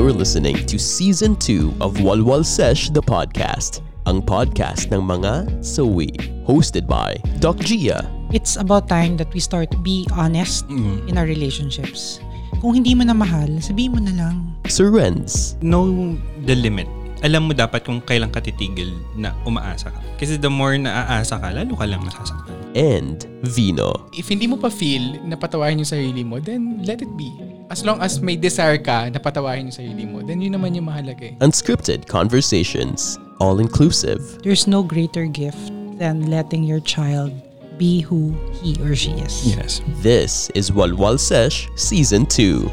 [0.00, 6.08] You're listening to Season 2 of Walwal Sesh the Podcast, ang podcast ng mga sawi.
[6.48, 8.08] Hosted by Doc Gia.
[8.32, 12.16] It's about time that we start to be honest in our relationships.
[12.64, 14.56] Kung hindi mo na mahal, sabihin mo na lang.
[14.72, 15.60] Sir Renz.
[15.60, 16.16] know
[16.48, 16.88] the limit.
[17.20, 20.00] Alam mo dapat kung kailan ka titigil na umaasa ka.
[20.16, 22.60] Kasi the more na aasa ka, lalo ka lang masasaktan.
[22.74, 24.08] and Vino.
[24.12, 27.30] If hindi mo pa feel na patawarin yung sarili mo, then let it be.
[27.70, 30.86] As long as may desire ka na patawarin yung sarili mo, then yun naman yung
[30.86, 31.34] mahalaga eh.
[31.42, 34.22] Unscripted conversations, all inclusive.
[34.42, 37.34] There's no greater gift than letting your child
[37.78, 39.34] be who he or she is.
[39.46, 39.82] Yes.
[40.02, 42.70] This is Walwal Sesh Season 2.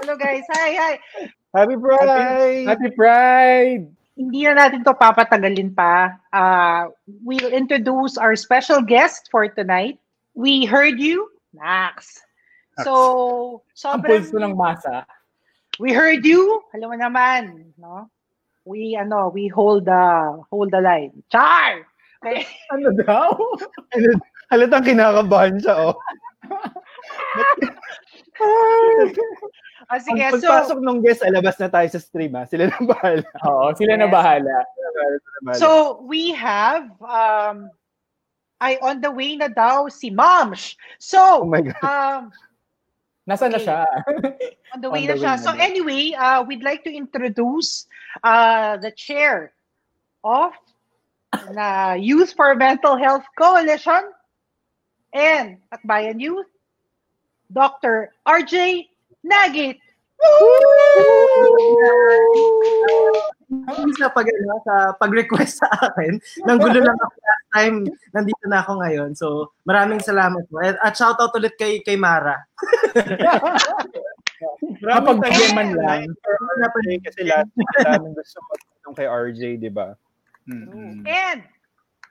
[0.00, 0.94] Hello guys, hi, hi.
[1.50, 2.62] Happy Pride!
[2.70, 3.90] Happy Pride!
[4.14, 6.14] Hindi na natin to papatagalin pa.
[6.30, 6.94] Uh,
[7.26, 9.98] we'll introduce our special guest for tonight.
[10.38, 12.22] We heard you, Max.
[12.86, 15.02] So, Ang sobrang, pulso ng masa.
[15.82, 16.62] we heard you.
[16.70, 18.06] Alam mo naman, no?
[18.62, 20.06] We, ano, we hold the,
[20.54, 21.18] hold the line.
[21.34, 21.82] Char!
[22.22, 22.46] Okay.
[22.70, 23.34] Ano daw?
[24.52, 25.98] Halatang kinakabahan siya, oh.
[29.90, 32.46] Ah, sige, Ang so, pagpasok nung guest, alabas na tayo sa stream, ha?
[32.46, 33.26] Sila na bahala.
[33.42, 34.06] Oo, sila na Yes.
[34.06, 34.56] na bahala.
[35.58, 37.66] so we have, um,
[38.62, 40.78] ay, on the way na daw si Momsh.
[40.78, 41.82] oh So, my God.
[41.82, 42.22] um,
[43.26, 43.66] Nasaan na Okay.
[43.66, 43.82] siya?
[44.74, 45.32] on the On way the na siya.
[45.34, 47.90] way na So anyway, uh, we'd like to introduce
[48.22, 49.50] uh, the chair
[50.22, 50.54] of
[51.34, 54.06] the Youth for Mental Health Coalition
[55.14, 56.46] and Akbayan Youth,
[57.50, 58.14] Dr.
[58.22, 58.89] RJ
[59.24, 59.76] Nagit.
[63.50, 66.20] Hindi sa pag ano, sa pag-request sa akin.
[66.46, 67.76] Nanggulo lang ako last time.
[68.14, 69.10] Nandito na ako ngayon.
[69.16, 70.60] So, maraming salamat po.
[70.62, 72.36] At, at shoutout ulit kay kay Mara.
[74.80, 76.08] Maraming Kapag tayo man lang.
[76.08, 77.48] RJ, kasi lahat
[77.84, 79.92] namin gusto magtanong kay RJ, di ba?
[80.48, 81.04] Mm-mm.
[81.04, 81.44] And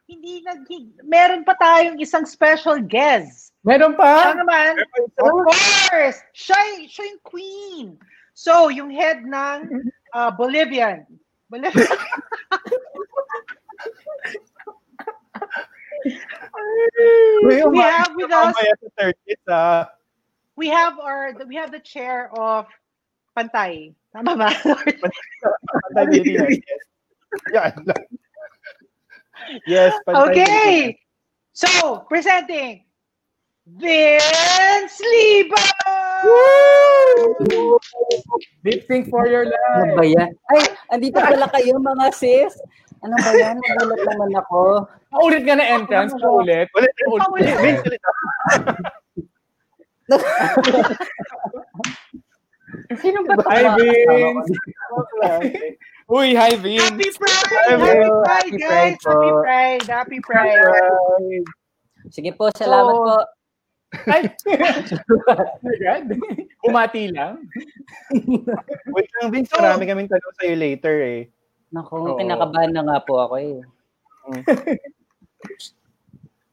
[0.10, 0.66] hindi nag
[1.06, 3.54] meron pa tayong isang special guest.
[3.62, 4.34] Meron Siya pa?
[4.34, 4.82] naman,
[5.22, 6.58] of course, siya,
[6.90, 7.88] siya yung queen.
[8.34, 9.60] So, yung head ng
[10.18, 11.06] uh, Bolivian.
[11.52, 11.92] Bolivian.
[17.46, 19.84] We have with us- Mamaya sa 30th, ah.
[20.56, 22.66] we have our we have the chair of
[23.36, 23.94] Pantay.
[24.16, 24.50] Tama ba?
[25.96, 26.64] Pantay yes.
[27.54, 28.06] Yan lang.
[29.66, 30.74] Yes, pantay okay.
[31.54, 32.86] So, presenting
[33.78, 35.66] Vince Liba!
[38.66, 39.98] Deep think for your Ano life.
[39.98, 40.32] ba yan?
[40.54, 42.54] Ay, andito pala kayo mga sis.
[43.06, 43.56] Ano ba yan?
[43.62, 44.62] Nagulat naman ako.
[45.10, 46.68] Paulit ka na entrance, paulit.
[46.74, 47.78] Ulit, Ulit.
[47.86, 48.02] ulit.
[53.02, 54.54] Sino ba Hi, Vince.
[56.10, 56.90] Uy, hi, Vince.
[56.90, 57.78] Happy Pride!
[57.78, 58.98] Happy Happy Pride, Happy guys!
[59.06, 59.86] Happy Pride!
[59.86, 61.46] Happy Pride!
[62.10, 63.16] Sige po, salamat So- po.
[64.06, 64.22] Ay!
[65.74, 66.14] Agad?
[66.62, 67.42] Umati lang.
[68.94, 69.50] Wait lang, Vince.
[69.58, 71.22] Marami kaming tanong sa'yo later, eh.
[71.74, 72.18] Naku, Oo.
[72.18, 73.62] kinakabahan na nga po ako eh.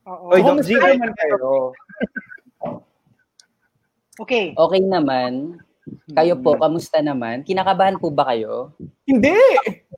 [0.09, 0.32] Oo.
[0.32, 1.72] Oy, Doc G, naman kayo?
[4.16, 4.56] Okay.
[4.56, 5.60] Okay naman.
[6.15, 7.47] Kayo po, kamusta naman?
[7.47, 8.75] Kinakabahan po ba kayo?
[9.07, 9.39] Hindi!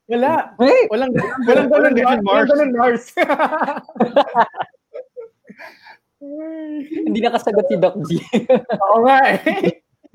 [0.08, 0.52] Wala.
[0.60, 0.88] Hey!
[0.92, 1.12] Walang
[1.48, 2.24] walang Walang ganun Mars.
[2.24, 3.04] Walang ganun Mars.
[7.08, 8.20] Hindi nakasagot si Doc G.
[8.82, 9.38] Oo nga eh.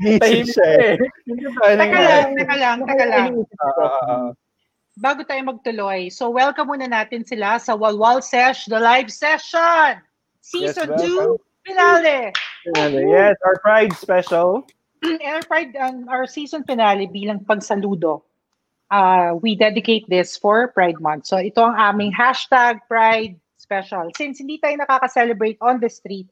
[0.01, 0.93] Busy Tahimik siya, eh.
[0.97, 1.75] eh.
[1.77, 3.31] Teka lang, teka lang, teka lang.
[5.01, 9.97] Bago tayo magtuloy, so welcome muna natin sila sa Walwal Sesh, the live session!
[10.43, 12.29] Season Yes, 2 finale!
[13.09, 14.69] Yes, our Pride special.
[15.21, 18.23] And our, Pride, um, our season finale bilang pagsaludo.
[18.91, 21.27] Uh, we dedicate this for Pride Month.
[21.27, 24.11] So ito ang aming hashtag Pride Special.
[24.15, 26.29] Since hindi tayo nakaka-celebrate on the street,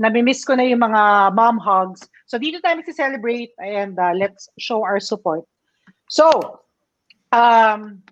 [0.00, 2.06] namimiss ko na yung mga mom hugs.
[2.26, 5.44] So dito tayo magsi-celebrate and uh, let's show our support.
[6.08, 6.62] So,
[7.30, 8.02] um,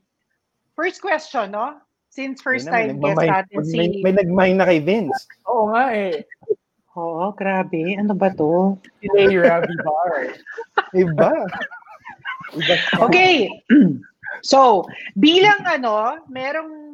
[0.77, 1.81] first question, no?
[2.11, 3.77] Since first time Ayun na, guest may, natin may, si...
[3.77, 5.21] may, may nagmahing na kay Vince.
[5.49, 6.25] Oo nga eh.
[6.97, 7.95] Oo, grabe.
[8.01, 8.81] Ano ba to?
[8.99, 10.33] Si Leira Vivar.
[10.97, 11.33] Iba.
[13.05, 13.53] Okay.
[14.41, 14.81] so,
[15.21, 16.87] bilang ano, merong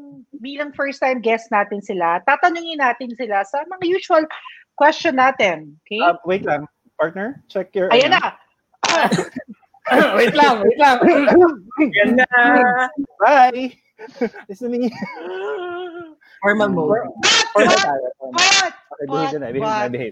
[0.43, 4.27] bilang first time guest natin sila, tatanungin natin sila sa mga usual
[4.75, 5.79] question natin.
[5.87, 6.03] Okay?
[6.03, 6.67] Uh, wait lang.
[6.99, 7.87] Partner, check your...
[7.95, 8.35] Ayan na.
[10.19, 10.99] wait lang, wait lang.
[11.79, 12.27] Ganda.
[13.23, 13.79] Bye!
[14.51, 16.01] Nice to meet you.
[16.43, 17.07] Formal mode.
[17.55, 18.07] Formal tayo.
[18.19, 18.35] formal.
[18.35, 18.73] What?
[18.93, 20.11] Okay, behave na, behave na.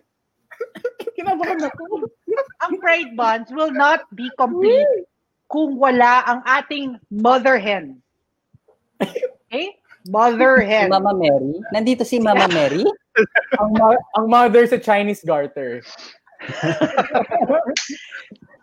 [1.18, 2.06] Kinabahan ako.
[2.62, 4.86] ang Pride Month will not be complete
[5.50, 7.98] kung wala ang ating mother hen.
[9.02, 9.74] Okay?
[10.06, 10.88] Mother Si hen.
[10.88, 11.58] Mama Mary.
[11.74, 12.86] Nandito si Mama Mary.
[13.58, 15.82] ang, ma- ang mother sa Chinese garter.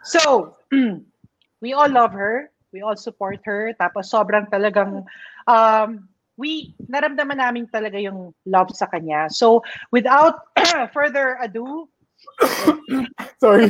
[0.08, 0.56] So,
[1.62, 2.48] we all love her.
[2.72, 3.76] We all support her.
[3.76, 5.04] Tapos sobrang talagang
[5.44, 6.08] um,
[6.38, 9.28] we naramdaman namin talaga yung love sa kanya.
[9.28, 10.48] So, without
[10.96, 11.90] further ado,
[13.42, 13.70] Sorry.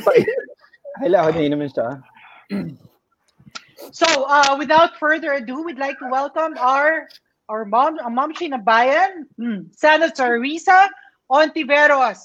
[0.97, 1.87] Hala, ako na naman siya.
[3.91, 7.07] so uh, without further ado, we'd like to welcome our
[7.47, 10.89] our mom, ang mom siya na bayan, hmm, Senator Risa
[11.31, 12.19] Ontiveros.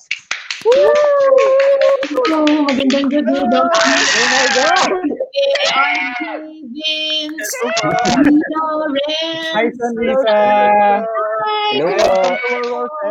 [0.62, 3.34] Hello, magandang gabi.
[3.34, 3.66] Oh
[4.30, 5.11] my God!
[6.72, 7.52] Vince,
[7.82, 8.86] Hello.
[9.52, 10.38] Hi, Sanrisa.
[11.72, 12.10] Hello po.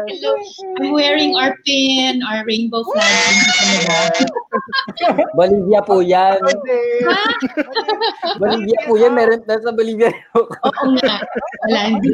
[0.08, 0.32] Hello.
[0.80, 3.36] I'm wearing our pin, our rainbow flag.
[5.38, 6.40] Bolivia po yan.
[8.40, 9.12] Bolivia po yan.
[9.14, 10.14] Meron nasa Bolivia.
[10.38, 11.16] Oo nga.
[11.68, 12.10] Wala, hindi,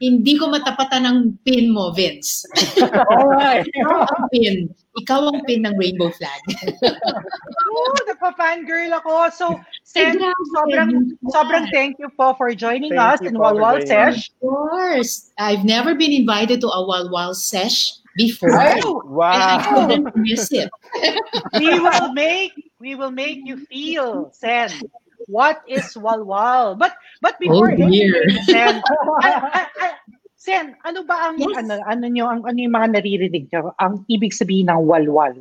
[0.00, 2.46] hindi ko matapatan ng pin mo, Vince.
[3.12, 3.66] Alright.
[3.74, 4.54] Ikaw ang pin.
[4.98, 6.40] Ikaw ang pin ng rainbow flag.
[7.68, 9.28] Oh, nagpa-fangirl ako.
[9.30, 9.46] So,
[9.84, 10.16] Sen,
[10.56, 14.32] sobrang, sobrang thank you po for joining Thank us in Walwal Sesh.
[14.40, 15.30] Of course.
[15.38, 18.50] I've never been invited to a Walwal sesh before.
[18.82, 19.86] Oh, And I Wow.
[19.86, 20.72] couldn't miss it.
[21.60, 24.70] we will make we will make you feel sen
[25.28, 27.86] what is walwal but but before Oh, dear.
[27.86, 28.74] anything sen
[29.26, 29.98] I- I- I-
[30.38, 31.54] sen ano ba ang Yes.
[31.58, 35.34] ano ano nyo ang ano yung mga naririnig nyo ang ibig sabihin ng walwal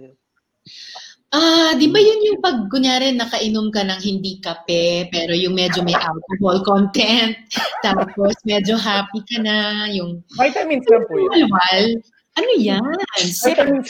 [1.27, 5.83] Ah, di ba yun yung pag kunyari nakainom ka ng hindi kape pero yung medyo
[5.83, 7.35] may alcohol content
[7.85, 11.27] tapos medyo happy ka na yung Vitamins lang po yun.
[11.51, 11.83] walwal.
[12.37, 12.81] Ano yan?
[12.85, 12.93] Po.
[13.43, 13.89] Vitamins.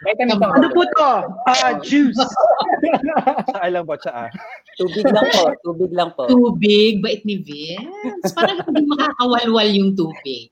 [0.00, 0.82] Vitamins lang ano po.
[0.88, 1.10] to
[1.44, 2.16] Ah, juice
[3.48, 4.32] Tsaa lang po, tsaa.
[4.78, 5.42] Tubig lang po.
[5.60, 6.24] Tubig lang po.
[6.24, 8.30] Tubig, bait ni Vince.
[8.32, 10.48] Parang hindi makakawalwal yung tubig.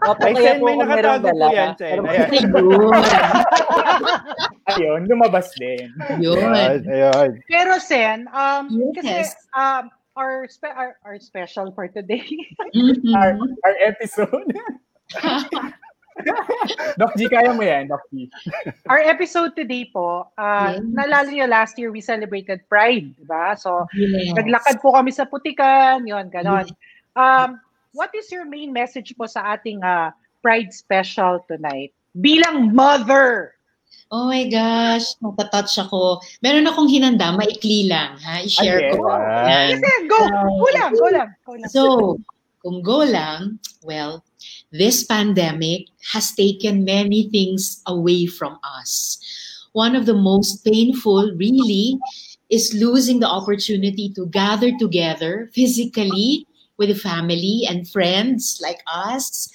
[0.00, 1.46] Kaya Sen, po may kung meron nakatago dala.
[1.46, 2.00] po yan, Ayan.
[2.00, 2.92] Ayun.
[4.70, 5.92] Ayun, lumabas din.
[6.18, 6.40] Yun.
[6.40, 7.30] Ayan, ayan.
[7.44, 9.36] pero sen um kasi Yes.
[9.52, 12.24] um our, spe- our our special for today
[12.72, 13.12] Mhm.
[13.12, 14.48] Our, our episode.
[17.00, 18.28] Doc G, kaya mo yan, Doc G.
[18.92, 20.84] our episode today po uh, Yes.
[20.92, 24.36] naalala niyo last year we celebrated pride di ba so Yes.
[24.36, 26.68] Naglakad po kami sa putikan, yon ganon.
[27.16, 27.56] Um,
[27.96, 30.12] what is your main message po sa ating ah,
[30.44, 31.90] Pride Special tonight?
[32.14, 33.54] Bilang mother!
[34.10, 36.18] Oh my gosh, natatouch ako.
[36.42, 38.42] Meron akong hinanda, maikli lang, ha?
[38.42, 38.98] I-share Ayan.
[38.98, 39.06] ko.
[39.06, 40.18] Kasi, go!
[40.58, 41.28] Go lang, go lang.
[41.46, 41.70] Go lang.
[41.70, 41.82] So,
[42.58, 44.22] kung go lang, well,
[44.72, 49.18] this pandemic has taken many things away from us.
[49.72, 51.98] One of the most painful, really,
[52.50, 56.46] is losing the opportunity to gather together physically
[56.76, 59.48] with family and friends like us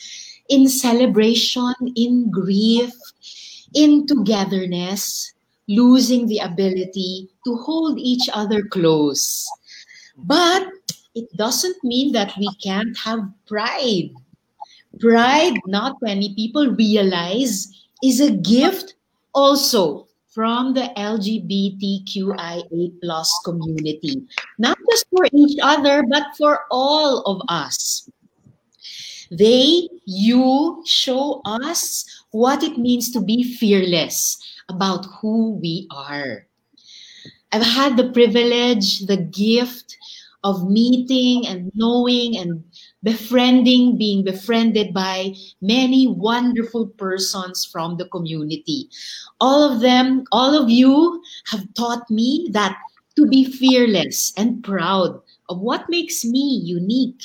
[0.50, 2.94] in celebration, in grief,
[3.74, 5.34] in togetherness,
[5.68, 9.50] losing the ability to hold each other close.
[10.18, 10.68] But
[11.16, 14.12] it doesn't mean that we can't have pride.
[15.00, 17.72] Pride, not many people realize,
[18.04, 18.96] is a gift
[19.34, 24.22] also from the LGBTQIA plus community.
[24.60, 28.10] Not just for each other, but for all of us.
[29.32, 34.38] They, you show us what it means to be fearless
[34.70, 36.46] about who we are.
[37.52, 39.98] I've had the privilege, the gift
[40.44, 42.64] of meeting and knowing and
[43.06, 45.32] befriending, being befriended by
[45.62, 48.90] many wonderful persons from the community.
[49.40, 52.76] All of them, all of you have taught me that
[53.16, 57.22] to be fearless and proud of what makes me unique,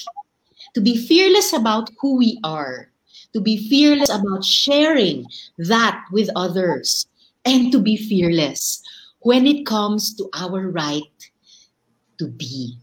[0.75, 2.93] to be fearless about who we are,
[3.33, 5.25] to be fearless about sharing
[5.57, 7.07] that with others,
[7.47, 8.83] and to be fearless
[9.21, 11.31] when it comes to our right
[12.19, 12.77] to be.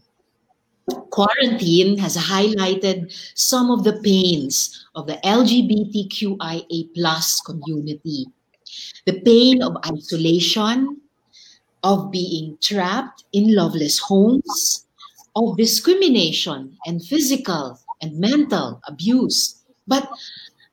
[1.10, 8.26] Quarantine has highlighted some of the pains of the LGBTQIA plus community.
[9.06, 11.00] The pain of isolation,
[11.82, 14.86] of being trapped in loveless homes,
[15.36, 19.62] of discrimination and physical and mental abuse.
[19.86, 20.08] But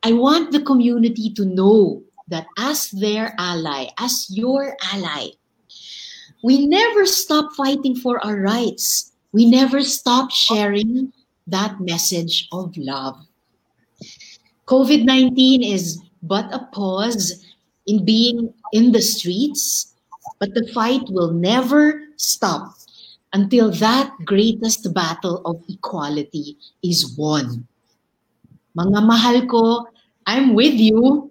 [0.03, 5.29] I want the community to know that as their ally, as your ally,
[6.43, 9.13] we never stop fighting for our rights.
[9.35, 11.11] We never stop sharing
[11.47, 13.19] that message of love.
[14.65, 17.43] COVID 19 is but a pause
[17.85, 19.91] in being in the streets.
[20.39, 22.79] But the fight will never stop
[23.33, 27.67] until that greatest battle of equality is won.
[28.79, 29.91] Mga mahal ko,
[30.25, 31.29] I'm with you.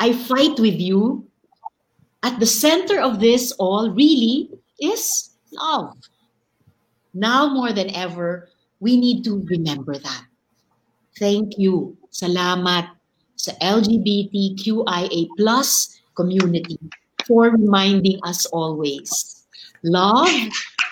[0.00, 1.28] I fight with you.
[2.24, 4.48] At the center of this all really
[4.80, 5.92] is love.
[7.16, 10.22] Now more than ever, we need to remember that.
[11.16, 11.96] Thank you.
[12.12, 12.92] Salamat
[13.40, 16.76] sa LGBTQIA plus community
[17.24, 19.08] for reminding us always.
[19.80, 20.28] Love,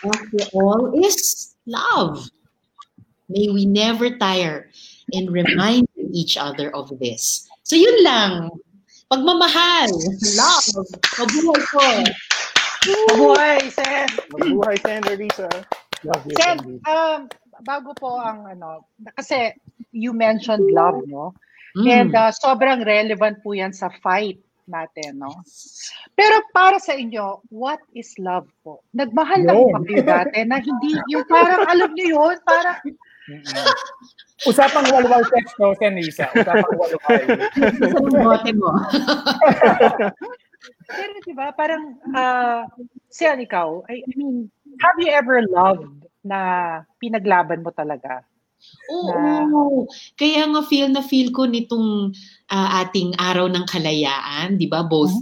[0.00, 2.24] after all, is love.
[3.28, 4.72] May we never tire
[5.12, 7.44] in reminding each other of this.
[7.68, 8.48] So yun lang.
[9.12, 9.92] Pagmamahal,
[10.40, 10.68] love,
[11.20, 11.84] mabuhay ko.
[13.12, 14.08] Mabuhay, Sen.
[14.32, 15.48] Mabuhay, Sen, Risa.
[16.36, 17.20] Sen, um,
[17.64, 18.84] bago po ang ano,
[19.16, 19.56] kasi
[19.94, 21.32] you mentioned love, no?
[21.74, 21.86] Mm.
[21.90, 24.38] And uh, sobrang relevant po yan sa fight
[24.70, 25.32] natin, no?
[26.14, 28.80] Pero para sa inyo, what is love po?
[28.94, 29.74] Nagmahal na Yun.
[29.74, 32.78] po kayo dati na hindi, yung parang alam niyo yun, parang
[34.44, 36.28] Usapang walwal sex, no, Sen Risa?
[36.36, 37.20] Usapang walwal.
[37.80, 38.70] Sa bote mo.
[40.84, 42.68] Pero di ba, parang, uh,
[43.08, 45.90] Sen, ikaw, I, I mean, have you ever loved
[46.24, 46.38] na
[46.98, 48.24] pinaglaban mo talaga?
[48.88, 49.84] Oo.
[50.16, 52.12] Kaya nga feel na feel ko nitong
[52.48, 54.84] ah, ating araw ng kalayaan, 'di ba?
[54.84, 55.12] Both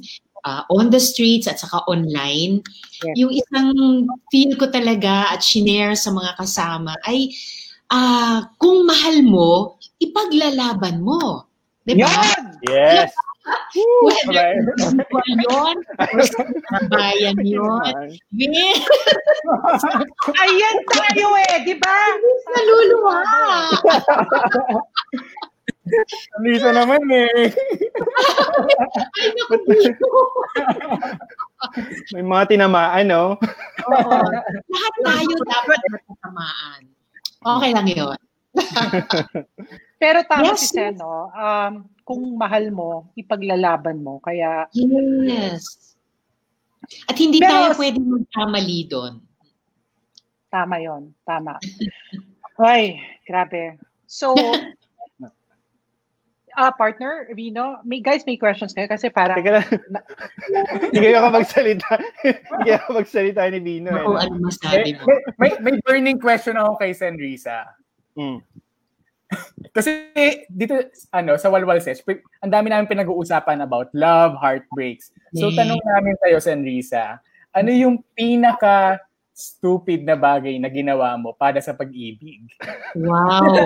[0.46, 2.62] ah, on the streets at saka online.
[3.02, 3.14] Yes.
[3.18, 3.68] Yung isang
[4.30, 7.34] feel ko talaga at shinare sa mga kasama ay
[7.90, 11.46] ah, kung mahal mo, ipaglalaban mo.
[11.82, 12.06] 'Di ba?
[12.06, 12.44] Yan!
[12.70, 13.10] Yes.
[13.42, 16.42] Whether individual yun or sa
[16.92, 18.14] bayan yun.
[20.42, 21.98] Ayan tayo eh, di ba?
[22.54, 23.18] Naluluwa!
[26.46, 27.50] Lisa naman eh.
[29.50, 30.10] Ay, naku.
[32.14, 33.34] May mga tinamaan, no?
[33.90, 34.18] Oo.
[34.70, 36.82] Lahat tayo dapat natamaan.
[37.42, 38.14] Okay lang yun.
[40.02, 41.30] Pero tama Yes, si Sen, no?
[41.30, 44.18] Um, kung mahal mo, ipaglalaban mo.
[44.18, 45.94] Kaya, Yes.
[47.06, 49.22] At hindi Pero- tayo pwedeng magkamali doon.
[50.50, 51.56] tama yon Tama.
[52.60, 53.80] Ay, grabe.
[54.04, 54.36] So,
[56.52, 59.64] ah partner, Vino, may, guys, may questions kayo kasi parang, Teka lang.
[60.92, 61.88] Hindi kayo kapagsalita.
[62.20, 63.88] Hindi kayo kapagsalita ni Bino.
[63.88, 64.04] Eh.
[64.04, 65.04] Kung ano masabi May, mo.
[65.08, 67.64] may, may, may burning question ako kay Sen Risa.
[68.20, 68.44] Mm.
[69.72, 70.12] Kasi
[70.52, 70.76] dito,
[71.10, 72.04] ano, sa Walwal Sesh,
[72.44, 75.10] ang dami namin pinag-uusapan about love, heartbreaks.
[75.32, 75.64] So, Yeah.
[75.64, 77.18] tanong namin sa'yo, Sen Risa,
[77.52, 79.00] ano yung pinaka
[79.32, 82.44] stupid na bagay na ginawa mo para sa pag-ibig?
[82.94, 83.64] Wow.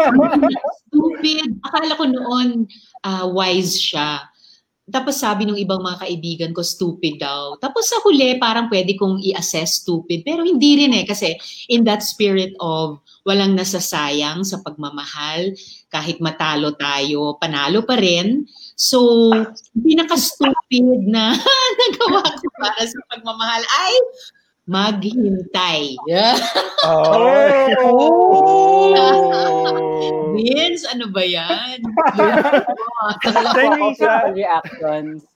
[0.88, 1.60] Stupid.
[1.60, 2.64] Akala ko noon
[3.04, 4.24] ah, wise siya.
[4.84, 7.56] Tapos sabi ng ibang mga kaibigan ko, stupid daw.
[7.56, 10.20] Tapos sa huli, parang pwede kong i-assess stupid.
[10.28, 11.08] Pero hindi rin eh.
[11.08, 11.32] Kasi
[11.72, 15.56] in that spirit of walang nasasayang sa pagmamahal,
[15.88, 18.44] kahit matalo tayo, panalo pa rin.
[18.76, 19.32] So,
[19.72, 21.32] pinaka-stupid na
[21.80, 23.94] nagawa ko para sa pagmamahal ay
[24.64, 25.96] maghintay.
[26.08, 26.36] Yeah.
[26.84, 27.68] Oh!
[30.34, 31.78] Vince, ano ba yan?
[34.34, 35.22] Reactions.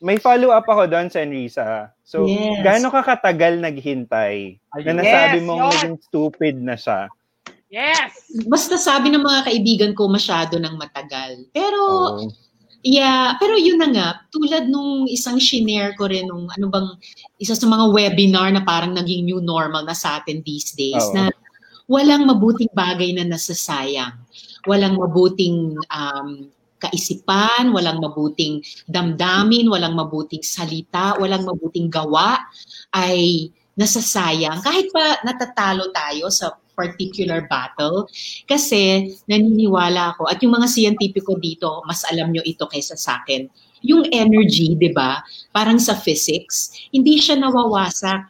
[0.00, 1.92] may follow-up ako doon, Sen Risa.
[2.00, 2.64] So, Yes.
[2.64, 5.70] gaano ka katagal naghintay na nasabi Yes, mong yun.
[5.70, 7.08] naging stupid na siya?
[7.70, 8.32] yes!
[8.48, 11.44] Basta sabi ng mga kaibigan ko masyado ng matagal.
[11.52, 11.80] Pero,
[12.16, 12.32] Oh.
[12.82, 16.88] Yeah, pero yun na nga, tulad nung isang shinare ko rin nung ano bang,
[17.40, 21.14] isa sa mga webinar na parang naging new normal na sa atin these days, Oo.
[21.16, 21.22] na
[21.90, 24.14] walang mabuting bagay na nasasayang.
[24.68, 26.48] Walang mabuting um,
[26.80, 32.40] kaisipan, walang mabuting damdamin, walang mabuting salita, walang mabuting gawa
[32.96, 34.64] ay nasasayang.
[34.64, 38.08] Kahit pa natatalo tayo sa particular battle,
[38.48, 43.44] kasi naniniwala ako, at yung mga scientifico dito, mas alam nyo ito kaysa sa akin,
[43.84, 45.20] yung energy, di ba,
[45.52, 48.24] parang sa physics, hindi siya nawawasak,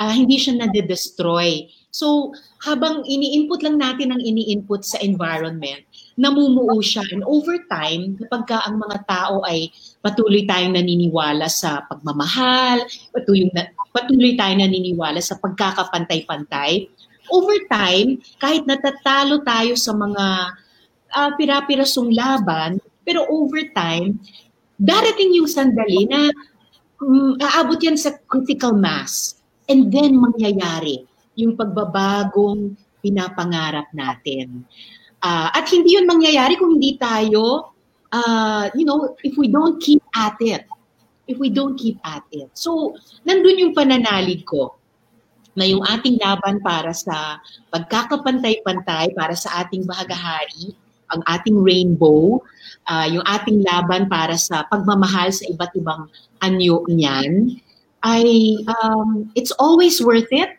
[0.00, 1.68] ah, hindi siya nade-destroy.
[1.92, 2.32] So,
[2.64, 5.84] habang ini-input lang natin ang ini-input sa environment,
[6.16, 7.04] namumuo siya.
[7.12, 9.68] And over time, kapag ka ang mga tao ay
[10.00, 16.88] patuloy tayong naniniwala sa pagmamahal, patuloy, na, patuloy tayong naniniwala sa pagkakapantay-pantay,
[17.30, 20.26] over time, kahit natatalo tayo sa mga
[21.12, 24.18] uh, pira-pirasong laban, pero over time,
[24.80, 26.32] darating yung sandali na
[27.02, 29.38] um, aabot yan sa critical mass.
[29.70, 31.06] And then mangyayari
[31.38, 34.66] yung pagbabagong pinapangarap natin.
[35.22, 37.74] Ah, at hindi yun mangyayari kung hindi tayo,
[38.10, 40.66] uh, you know, if we don't keep at it.
[41.30, 42.50] If we don't keep at it.
[42.58, 44.81] So, nandun yung pananalig ko
[45.52, 47.40] na yung ating laban para sa
[47.72, 50.72] pagkakapantay-pantay, para sa ating bahagahari,
[51.12, 52.40] ang ating rainbow,
[52.88, 56.08] uh, yung ating laban para sa pagmamahal sa iba't ibang
[56.40, 57.60] anyo niyan,
[58.02, 60.56] ay um, it's always worth it.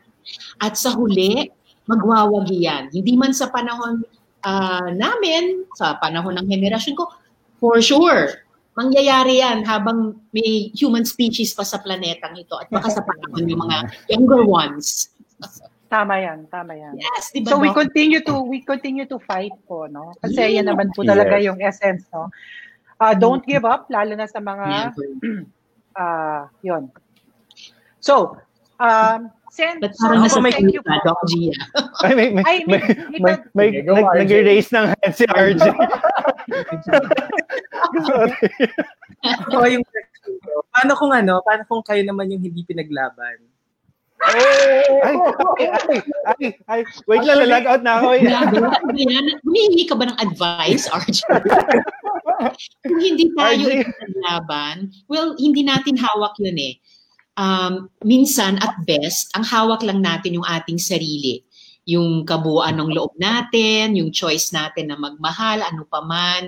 [0.64, 1.52] At sa huli,
[1.90, 2.84] magwawagi yan.
[2.96, 4.06] Hindi man sa panahon
[4.46, 7.12] uh, namin, sa panahon ng henerasyon ko,
[7.60, 8.43] for sure,
[8.74, 13.60] mangyayari yan habang may human species pa sa planetang ito at baka sa panahon ng
[13.60, 13.78] mga
[14.10, 15.14] younger ones.
[15.94, 16.98] Tama yan, tama yan.
[16.98, 17.78] Yes, diba so we no?
[17.78, 20.18] continue to we continue to fight po, no?
[20.26, 20.62] Kasi yeah.
[20.62, 21.46] yan naman po talaga yes.
[21.46, 22.34] yung essence, no?
[22.98, 24.96] Uh, don't give up lalo na sa mga
[25.94, 26.90] uh, yon.
[28.02, 28.42] So,
[28.82, 30.98] um, Sen, But parang nasa thank you po.
[31.06, 31.54] Doc Gia.
[32.10, 34.20] Ay, may, may, Ay, may, may, may, may, Go, nag- RJ.
[34.26, 35.62] nag-erase ng hand si RJ.
[39.24, 40.66] Ito yung question ko.
[40.74, 43.40] Paano kung ano, paano kung kayo naman yung hindi pinaglaban?
[44.24, 44.40] ay,
[45.04, 45.16] ay,
[45.60, 46.00] ay,
[46.32, 46.82] ay, ay,
[47.12, 48.16] wait lang, lalag out na ako.
[48.16, 48.24] eh.
[49.44, 51.20] Humihingi ka ba ng advice, RJ?
[52.88, 56.80] Kung hindi tayo ipaglaban, well, hindi natin hawak yun eh.
[57.36, 61.44] Um, minsan, at best, ang hawak lang natin yung ating sarili.
[61.84, 66.48] Yung kabuuan ng loob natin, yung choice natin na magmahal, ano pa man,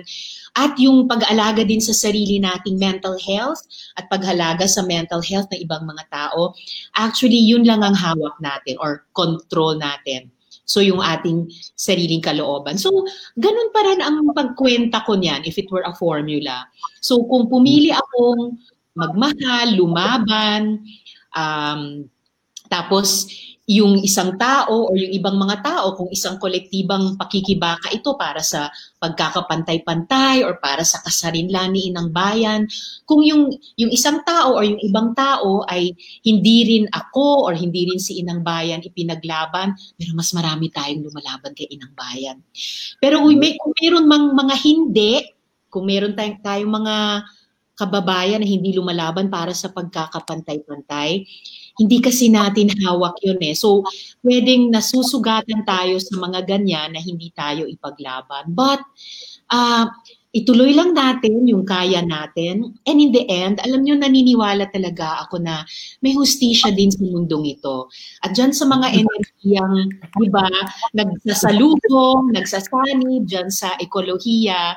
[0.56, 3.60] at yung pag-alaga din sa sarili nating mental health
[4.00, 6.56] at paghalaga sa mental health ng ibang mga tao.
[6.96, 10.32] Actually, yun lang ang hawak natin or control natin.
[10.66, 11.46] So, yung ating
[11.78, 12.74] sariling kalooban.
[12.74, 12.90] So,
[13.38, 16.66] ganun pa rin ang pagkwenta ko niyan if it were a formula.
[16.98, 18.58] So, kung pumili akong
[18.98, 20.82] magmahal, lumaban,
[21.38, 22.10] um,
[22.66, 23.30] tapos
[23.66, 28.70] yung isang tao o yung ibang mga tao, kung isang kolektibang pakikibaka ito para sa
[29.02, 32.70] pagkakapantay-pantay or para sa kasarinlani ng bayan,
[33.02, 35.90] kung yung, yung isang tao o yung ibang tao ay
[36.22, 41.50] hindi rin ako or hindi rin si Inang Bayan ipinaglaban, pero mas marami tayong lumalaban
[41.50, 42.38] kay Inang Bayan.
[43.02, 45.26] Pero kung, may, kung meron mang mga hindi,
[45.66, 46.94] kung meron tayong, tayong mga
[47.76, 51.28] kababayan na hindi lumalaban para sa pagkakapantay-pantay,
[51.76, 53.52] hindi kasi natin hawak yun eh.
[53.52, 53.84] So,
[54.24, 58.52] pwedeng nasusugatan tayo sa mga ganyan na hindi tayo ipaglaban.
[58.52, 58.80] But,
[59.52, 59.84] uh,
[60.36, 62.76] ituloy lang natin yung kaya natin.
[62.84, 65.64] And in the end, alam nyo, naniniwala talaga ako na
[66.04, 67.88] may hustisya din sa mundong ito.
[68.20, 70.44] At dyan sa mga enerhiyang, di ba,
[70.92, 74.76] nagsasalubong, nagsasanib, dyan sa ekolohiya,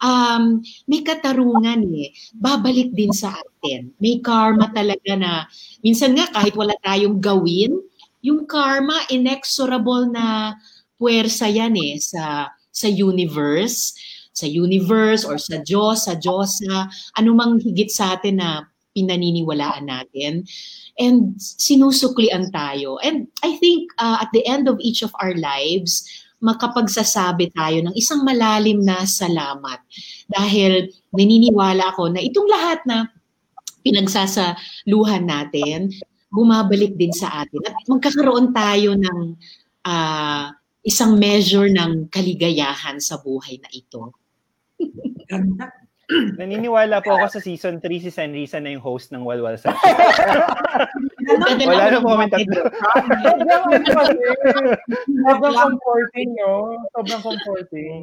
[0.00, 2.08] um, may katarungan eh.
[2.32, 3.92] Babalik din sa atin.
[4.00, 5.44] May karma talaga na,
[5.84, 7.76] minsan nga kahit wala tayong gawin,
[8.24, 10.56] yung karma, inexorable na
[10.96, 13.92] puwersa yan eh sa, sa universe,
[14.34, 20.46] sa universe or sa Diyos, sa Diyosa, anumang higit sa atin na pinaniniwalaan natin.
[20.98, 22.98] And sinusuklian tayo.
[23.02, 26.06] And I think uh, at the end of each of our lives,
[26.44, 29.80] makapagsasabi tayo ng isang malalim na salamat.
[30.30, 33.08] Dahil naniniwala ako na itong lahat na
[33.82, 35.90] pinagsasaluhan natin,
[36.30, 37.62] bumabalik din sa atin.
[37.64, 39.18] At magkakaroon tayo ng
[39.86, 40.46] uh,
[40.84, 44.12] isang measure ng kaligayahan sa buhay na ito.
[46.12, 49.80] Naniniwala po ako sa season 3 si Senrisa na yung host ng Walwal Session.
[51.64, 52.60] Wala na po kami tatlo.
[55.24, 56.76] Sobrang comforting, no?
[56.92, 58.00] Sobrang comforting.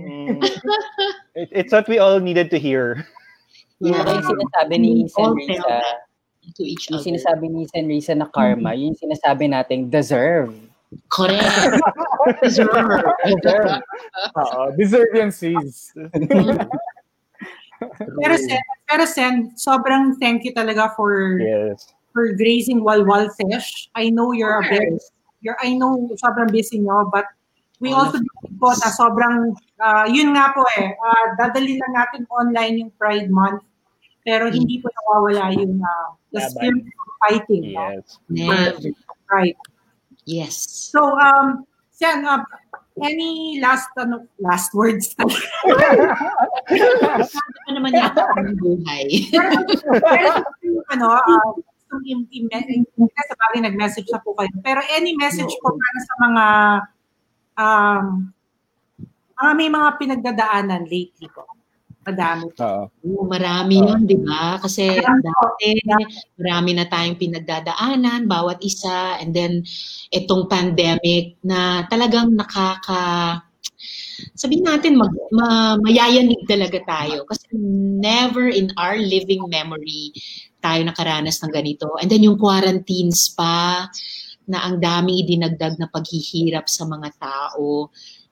[1.38, 3.06] It- It's what we all needed to hear.
[3.82, 4.06] Yung yeah.
[4.18, 5.78] yung sinasabi ni All Senrisa,
[6.58, 10.54] to each yung sinasabi ni Senrisa na karma, yun yung sinasabi nating deserve.
[11.08, 11.80] Correct.
[12.44, 13.04] Deserve.
[13.28, 13.80] Deserve.
[14.36, 15.96] Oo, deserve yan, sis.
[18.22, 21.90] Pero Sen, pero Sen, sobrang thank you talaga for Yes.
[22.14, 23.90] for grazing Walwal Fish.
[23.98, 25.02] I know you're a bit,
[25.42, 27.26] you're, I know sobrang busy nyo, but
[27.82, 32.30] we also believe po na sobrang, ah, yun nga po eh, ah, dadali lang natin
[32.30, 33.66] online yung Pride Month,
[34.22, 37.74] pero hindi po nawawala yung ah, the spirit of fighting.
[37.74, 37.98] no?
[38.30, 38.78] Yes.
[39.26, 39.58] Right.
[40.32, 40.56] Yes.
[40.96, 42.40] So, um, Sen, uh,
[43.04, 45.12] any last, ano, last words?
[47.68, 49.28] Ano naman yata ang buhay?
[50.02, 50.28] pero
[50.64, 51.52] yung ano, uh,
[52.08, 52.88] i- i- i-
[53.28, 54.50] sa bagay nag-message na po kayo.
[54.64, 56.46] Pero any message po para sa mga
[57.60, 58.06] um,
[59.36, 61.44] mga may mga pinagdadaanan lately po.
[62.02, 62.50] Madami.
[62.58, 62.84] Oo.
[62.90, 64.58] Oo, marami yun, di ba?
[64.58, 65.70] Kasi dati,
[66.34, 69.22] marami na tayong pinagdadaanan, bawat isa.
[69.22, 69.62] And then,
[70.10, 73.38] itong pandemic na talagang nakaka
[74.38, 77.26] sabihin natin, mag, ma, mayayanig talaga tayo.
[77.26, 77.54] Kasi
[78.02, 80.14] never in our living memory
[80.62, 81.90] tayo nakaranas ng ganito.
[81.98, 83.90] And then yung quarantines pa,
[84.50, 87.88] na ang daming idinagdag na paghihirap sa mga tao.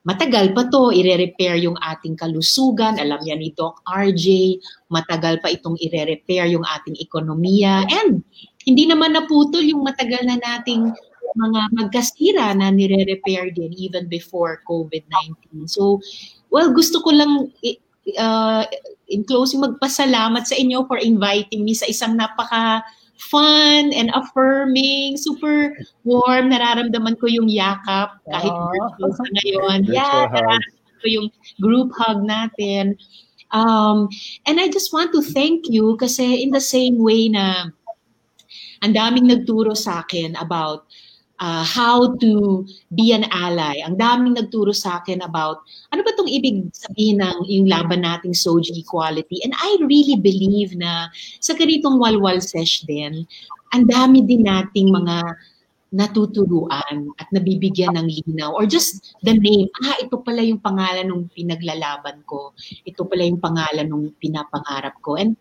[0.10, 2.98] Matagal pa to, ire-repair yung ating kalusugan.
[2.98, 4.58] Alam yan ni Doc RJ,
[4.90, 7.86] matagal pa itong ire-repair yung ating ekonomiya.
[7.86, 8.26] And
[8.66, 10.90] hindi naman naputol yung matagal na nating
[11.38, 15.70] mga magkasira na nire-repair din even before COVID-19.
[15.70, 16.02] So,
[16.50, 17.54] well, gusto ko lang
[18.18, 18.64] uh,
[19.10, 22.82] in closing magpasalamat sa inyo for inviting me sa isang napaka
[23.20, 25.76] fun and affirming, super
[26.08, 26.50] warm.
[26.50, 28.72] Nararamdaman ko yung yakap kahit Aww.
[28.72, 29.78] virtual sa ngayon.
[29.86, 31.28] Virtual yeah, nararamdaman ko yung
[31.60, 32.96] group hug natin.
[33.52, 34.08] Um,
[34.48, 37.74] and I just want to thank you kasi in the same way na
[38.80, 40.88] ang daming nagturo sa akin about
[41.40, 43.80] uh, how to be an ally.
[43.84, 48.36] Ang daming nagturo sa akin about ano ba itong ibig sabihin ng yung laban nating
[48.36, 49.42] Soji equality.
[49.44, 51.08] And I really believe na
[51.40, 53.24] sa ganitong walwal sesh din,
[53.74, 55.36] ang dami din nating mga
[55.90, 59.66] natuturuan at nabibigyan ng linaw or just the name.
[59.82, 62.54] Ah, ito pala yung pangalan ng pinaglalaban ko.
[62.86, 65.18] Ito pala yung pangalan ng pinapangarap ko.
[65.18, 65.34] And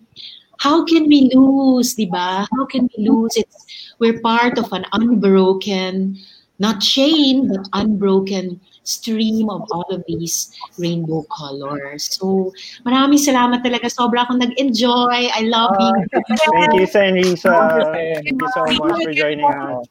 [0.59, 2.47] how can we lose, di ba?
[2.51, 3.35] How can we lose?
[3.39, 3.67] It's,
[3.99, 6.19] we're part of an unbroken,
[6.59, 12.09] not chain, but unbroken stream of all of these rainbow colors.
[12.19, 13.87] So, maraming salamat talaga.
[13.93, 15.31] Sobra akong nag-enjoy.
[15.31, 17.53] I love being ah, Thank you, Senrisa.
[17.93, 19.87] Thank Thank you so much for joining us.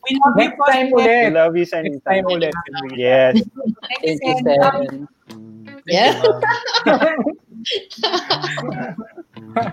[0.00, 0.64] We love you Next po.
[0.66, 2.56] time We love you, Next time ulit.
[2.96, 3.36] Yes.
[3.36, 4.58] Thank you, Thank you, Sen.
[4.58, 5.08] Sen.
[5.88, 6.16] Yeah.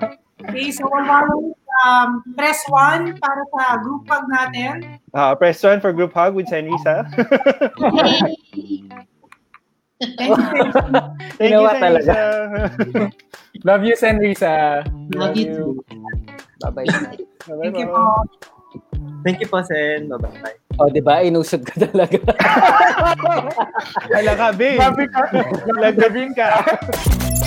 [0.48, 1.52] Okay, so Walwalo,
[1.84, 5.00] um, press 1 para sa group hug natin.
[5.12, 7.04] Uh, press one for group hug with Senrisa.
[9.98, 10.46] Thank you.
[11.42, 12.16] Thank you, talaga.
[12.78, 13.12] Senrisa.
[13.66, 14.54] Love you, Senrisa.
[15.18, 15.72] Love you too.
[16.62, 16.86] Bye-bye.
[16.86, 18.04] Thank you po.
[19.26, 20.08] Thank you po, Sen.
[20.08, 20.56] Bye-bye.
[20.78, 21.26] O, di ba?
[21.26, 22.22] Inusog ka talaga.
[24.14, 24.78] Wala ka, babe.
[24.78, 26.50] Grabe ka.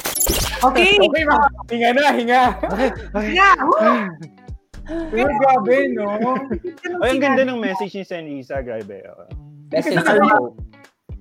[0.61, 0.97] Okay.
[1.11, 1.37] Okay, ma.
[1.67, 2.43] Hinga na, hinga.
[3.31, 3.57] Yeah.
[3.63, 4.09] woo!
[5.11, 6.35] Pero grabe, no?
[7.05, 8.59] Ay, ang ganda ng message ni Senrisa.
[8.59, 9.05] Grabe.
[9.07, 9.29] Oh.
[9.71, 10.57] Message ko.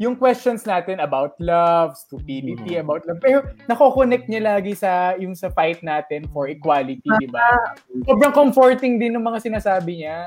[0.00, 3.20] yung questions natin about love, stupidity, about love.
[3.20, 7.76] Pero nako-connect niya lagi sa yung sa fight natin for equality, di ba?
[8.08, 10.24] Sobrang comforting din ng mga sinasabi niya.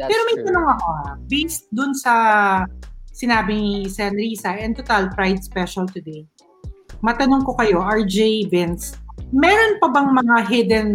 [0.00, 0.48] That's Pero may true.
[0.48, 1.08] tanong ako ha.
[1.28, 2.14] Based dun sa
[3.12, 6.24] sinabi ni Sen Risa and Total Pride Special today,
[7.00, 8.96] matanong ko kayo, RJ, Vince,
[9.32, 10.88] meron pa bang mga hidden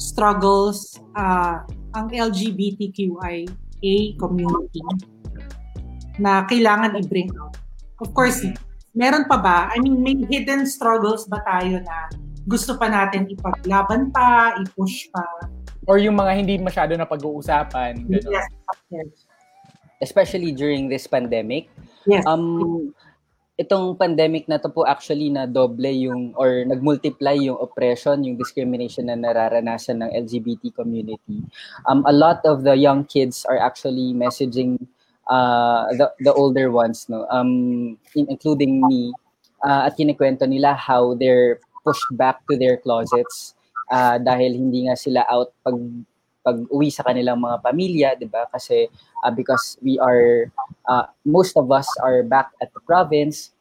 [0.00, 1.62] struggles ah,
[1.94, 4.82] ang LGBTQIA community
[6.20, 7.56] na kailangan i-bring out?
[8.00, 8.44] Of course,
[8.96, 9.58] meron pa ba?
[9.72, 12.08] I mean, may hidden struggles ba tayo na
[12.48, 15.24] gusto pa natin ipaglaban pa, i-push pa?
[15.84, 18.06] Or yung mga hindi masyado na pag-uusapan.
[18.08, 18.32] Ganun.
[18.32, 18.48] Yes.
[18.92, 19.08] yes.
[20.00, 21.68] Especially during this pandemic.
[22.08, 22.24] Yes.
[22.24, 22.92] Um,
[23.60, 29.12] itong pandemic na to po actually na doble yung or nagmultiply yung oppression, yung discrimination
[29.12, 31.44] na nararanasan ng LGBT community.
[31.84, 34.80] Um, a lot of the young kids are actually messaging
[35.28, 39.12] uh, the the older ones, no, um, in- including me,
[39.60, 43.52] uh, at kinikwento nila how they're pushed back to their closets
[43.92, 45.76] uh, dahil hindi nga sila out pag
[46.40, 48.48] pag uwi sa kanilang mga pamilya, 'di ba?
[48.48, 48.88] Kasi
[49.24, 50.48] uh, because we are
[50.88, 53.52] uh, most of us are back at the province.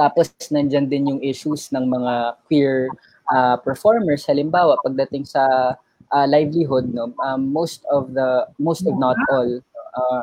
[0.00, 2.88] Tapos nandyan din yung issues ng mga queer
[3.32, 5.74] uh, performers halimbawa pagdating sa
[6.12, 9.50] uh, livelihood no um, most of the most if not all
[9.96, 10.22] uh,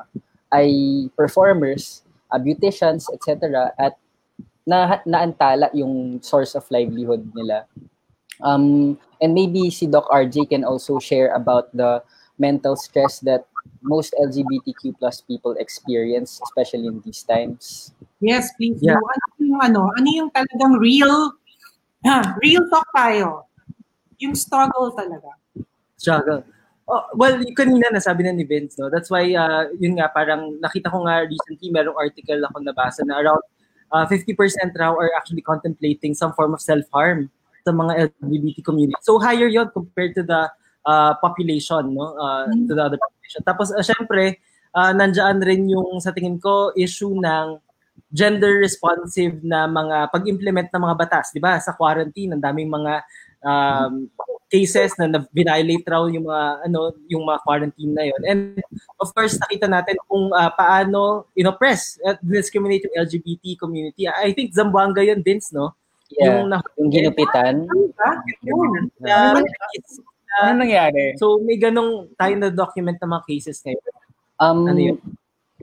[0.53, 0.69] ay
[1.17, 3.99] performers uh, beauticians etc at
[4.63, 7.67] na naantala yung source of livelihood nila
[8.41, 12.01] um, and maybe si Doc RJ can also share about the
[12.39, 13.45] mental stress that
[13.83, 17.91] most LGBTQ plus people experience, especially in these times.
[18.19, 18.97] Yes, please Yeah.
[18.97, 19.81] Ano yung ano?
[19.93, 21.35] Ano yung talagang real,
[22.07, 23.47] ah, real talk tayo?
[24.19, 25.35] Yung struggle talaga.
[25.99, 26.43] struggle.
[26.83, 28.91] Oh, well, yung kanina nasabi na ni Vince, no?
[28.91, 33.23] That's why, uh, yun nga, parang nakita ko nga recently, merong article ako nabasa na
[33.23, 33.39] around
[33.95, 34.35] uh, 50%
[34.75, 37.31] raw are actually contemplating some form of self-harm
[37.63, 38.99] sa mga LGBT community.
[39.01, 40.51] So higher yon compared to the
[40.83, 42.13] uh, population, no?
[42.19, 43.41] Uh, to the other population.
[43.47, 44.43] Tapos uh, syempre,
[44.75, 47.57] uh, nandiyan rin yung sa tingin ko issue ng
[48.13, 51.57] gender responsive na mga pag-implement ng mga batas, 'di ba?
[51.57, 53.01] Sa quarantine, ang daming mga
[53.41, 54.05] um,
[54.53, 58.21] cases na, na violate raw yung mga ano, yung mga quarantine na yon.
[58.25, 58.41] And
[59.01, 64.05] of course, nakita natin kung uh, paano inoppress at discriminate yung LGBT community.
[64.05, 65.73] I think Zamboanga yun, Vince, no?
[66.17, 67.65] Yeah, yung, yung ginupitan.
[70.33, 71.13] Ano nangyari?
[71.21, 73.83] So may ganong tayo na document ng mga cases ngayon.
[74.41, 74.97] Um, ano yun?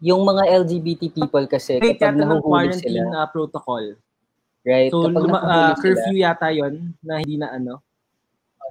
[0.00, 2.40] Yung mga LGBT people kasi, May kapag nahuhuli
[2.72, 3.84] quarantine sila, uh, protocol.
[4.64, 4.88] right?
[4.88, 7.82] So kapag luma, uh, sila, curfew yata yon na hindi na ano.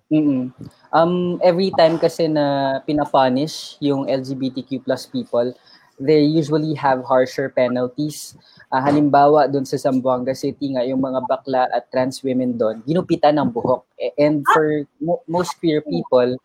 [0.10, 0.50] Mm-mm.
[0.90, 5.54] Um, every time kasi na pinapunish yung LGBTQ plus people,
[6.00, 8.34] they usually have harsher penalties.
[8.72, 13.36] Uh, halimbawa, doon sa Zamboanga City nga, yung mga bakla at trans women doon, ginupitan
[13.36, 13.84] ng buhok.
[14.00, 16.40] E- And for mo- most queer people,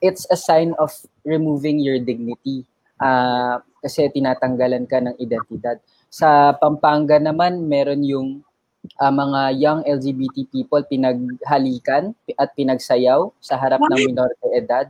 [0.00, 0.90] it's a sign of
[1.22, 2.64] removing your dignity.
[2.96, 5.80] Uh, kasi tinatanggalan ka ng identidad.
[6.08, 8.28] Sa Pampanga naman, meron yung
[9.00, 14.88] uh, mga young LGBT people pinaghalikan at pinagsayaw sa harap ng minor de edad.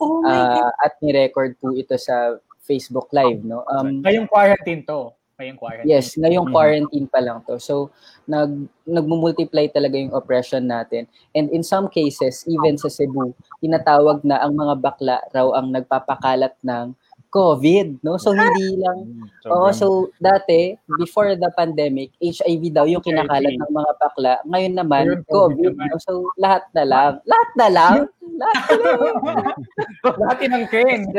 [0.00, 3.42] Oh Uh, at ni-record po ito sa Facebook Live.
[3.42, 3.66] No?
[3.66, 5.10] Um, Ngayong quarantine to.
[5.40, 5.90] Ngayong quarantine.
[5.90, 6.54] Yes, ngayong Mhm.
[6.54, 7.58] quarantine pa lang to.
[7.58, 7.90] So,
[8.30, 11.10] nag nagmumultiply talaga yung oppression natin.
[11.34, 16.54] And in some cases, even sa Cebu, tinatawag na ang mga bakla raw ang nagpapakalat
[16.62, 16.94] ng
[17.32, 18.20] COVID, no?
[18.20, 23.92] So hindi lang Oo, so dati before the pandemic, HIV daw yung kinakalat ng mga
[23.96, 24.34] bakla.
[24.44, 25.96] Ngayon naman Ngayon, COVID COVID, no?
[26.04, 27.12] So lahat na lang.
[27.24, 27.94] Lahat na lang.
[28.42, 29.56] lahat na lang.
[30.20, 31.00] Lahat ng Ken.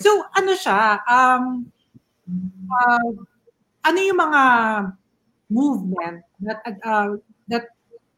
[0.00, 1.68] So, ano siya, um,
[2.72, 3.10] uh,
[3.84, 4.42] ano yung mga
[5.52, 7.20] movement that uh,
[7.52, 7.68] that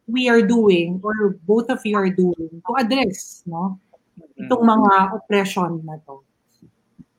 [0.06, 3.80] we are doing or both of you are doing to address no
[4.36, 6.20] itong mga oppression na to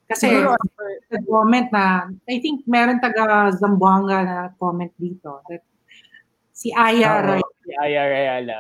[0.04, 0.54] kasi Siguro,
[1.10, 5.64] the comment na I think meron taga Zamboanga na comment dito that
[6.54, 8.60] si Aya Oo, Ray Si Aya Rayala.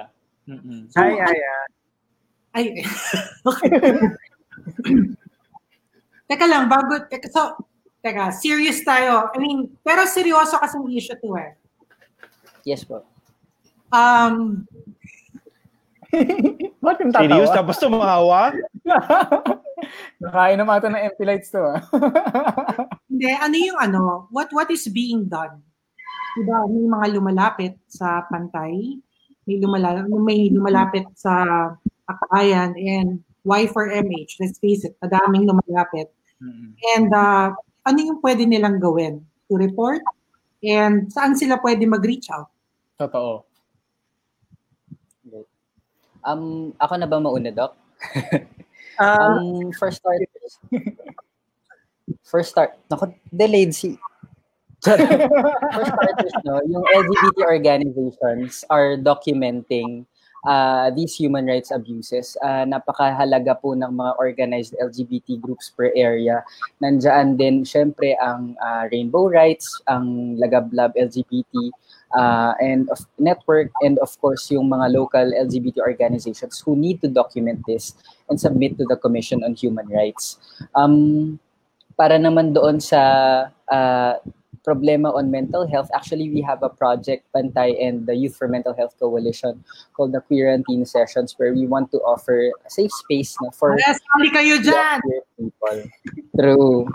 [0.49, 0.87] Mm-mm.
[0.97, 1.53] Hi, Aya.
[2.53, 2.65] ay
[3.49, 3.69] okay.
[6.29, 7.57] teka lang bago teka, so
[8.01, 11.57] teka serious tayo I mean pero seryoso kasing issue to eh
[12.63, 13.03] Yes po.
[13.91, 14.63] um
[16.83, 17.49] Ba't yung Serious?
[17.49, 17.57] tatawa?
[17.57, 18.41] Tapos tumawa?
[20.23, 21.61] Nakain naman ito ng empty lights to.
[21.61, 21.81] ah.
[23.11, 25.61] Hindi, ano yung ano, what what is being done?
[26.33, 28.97] Diba, may mga lumalapit sa pantay,
[29.45, 31.69] may, lumala, may lumalapit sa
[32.09, 36.09] Akayan, and Y for MH, let's face it, madaming lumalapit.
[36.95, 37.53] And uh,
[37.85, 39.21] ano yung pwede nilang gawin?
[39.51, 40.01] To report?
[40.63, 42.49] And saan sila pwede mag-reach out?
[42.97, 43.45] Totoo.
[46.25, 47.75] Um, ako na ba mauna, Doc?
[48.99, 50.59] Uh, um, first starters.
[52.23, 52.75] first start.
[52.89, 53.99] Nako, delayed si...
[54.83, 60.03] First starters, no, yung LGBT organizations are documenting
[60.43, 62.37] uh, these human rights abuses.
[62.43, 66.43] Uh, napakahalaga po ng mga organized LGBT groups per area.
[66.83, 71.71] Nandiyan din, syempre, ang uh, Rainbow Rights, ang Lagablab LGBT,
[72.13, 77.07] uh, and of network and of course yung mga local LGBT organizations who need to
[77.07, 77.93] document this
[78.29, 80.37] and submit to the Commission on Human Rights.
[80.75, 81.39] Um,
[81.97, 83.01] para naman doon sa
[83.69, 84.13] uh,
[84.63, 88.73] problema on mental health, actually we have a project, Pantay and the Youth for Mental
[88.73, 93.51] Health Coalition called the Quarantine Sessions where we want to offer a safe space na
[93.51, 93.99] for Yes,
[94.31, 94.99] kayo dyan!
[95.35, 95.77] people.
[96.39, 96.87] True.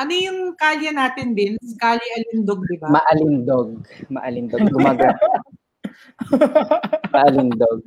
[0.00, 1.76] Ano yung kalye natin, Vince?
[1.76, 2.88] Kalye Alindog, di ba?
[2.88, 3.84] Maalindog.
[4.08, 4.64] Maalindog.
[4.72, 5.12] Gumaga.
[7.14, 7.84] Maalindog.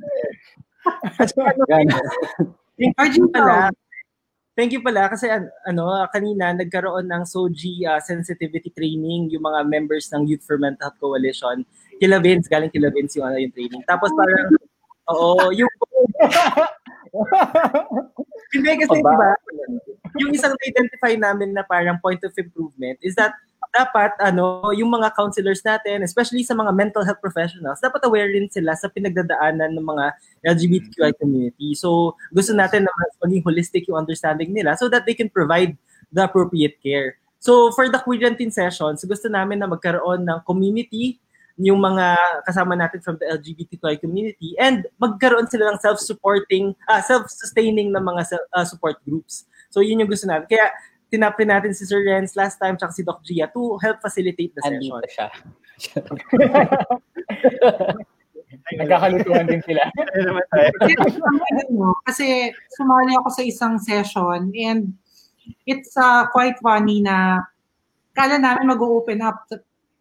[2.78, 3.74] Thank you pala.
[4.54, 9.66] Thank you pala kasi an- ano kanina nagkaroon ng SOGI uh, sensitivity training yung mga
[9.66, 11.66] members ng Youth for Mental Health Coalition.
[11.98, 13.82] Kila Vince, galing kila Vince yung, ano, yung training.
[13.90, 14.54] Tapos parang,
[15.10, 15.66] oo, yung...
[18.54, 19.34] Hindi kasi, di ba,
[20.22, 23.34] yung isang na-identify namin na parang point of improvement is that
[23.74, 28.46] dapat ano yung mga counselors natin especially sa mga mental health professionals dapat aware rin
[28.46, 30.04] sila sa pinagdadaanan ng mga
[30.46, 31.74] LGBTQI community.
[31.74, 35.74] So gusto natin na mas maging holistic yung understanding nila so that they can provide
[36.14, 37.18] the appropriate care.
[37.42, 41.18] So for the quarantine sessions gusto namin na magkaroon ng community
[41.54, 47.94] yung mga kasama natin from the LGBTQI community and magkaroon sila ng self-supporting, ah, self-sustaining
[47.94, 49.46] na mga ah, support groups.
[49.70, 50.50] So yun yung gusto natin.
[50.50, 50.70] Kaya
[51.14, 54.62] tinapin natin si Sir Renz last time tsaka si Doc Gia to help facilitate the
[54.66, 55.30] Andito session.
[55.78, 56.00] siya.
[58.78, 59.90] Nagkakalutuhan din sila.
[62.06, 64.94] Kasi sumali ako sa isang session and
[65.66, 67.46] it's uh, quite funny na
[68.14, 69.46] kala namin mag-open up.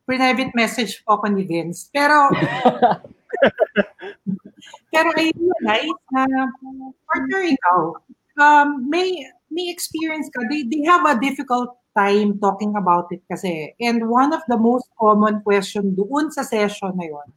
[0.03, 1.87] Private message po ako ni Vince.
[1.89, 2.27] Pero
[4.93, 6.23] pero I realize na
[7.07, 7.79] partner ikaw,
[8.39, 10.43] um, may may experience ka.
[10.49, 13.77] They, they have a difficult time talking about it kasi.
[13.79, 17.29] And one of the most common question doon sa session na yon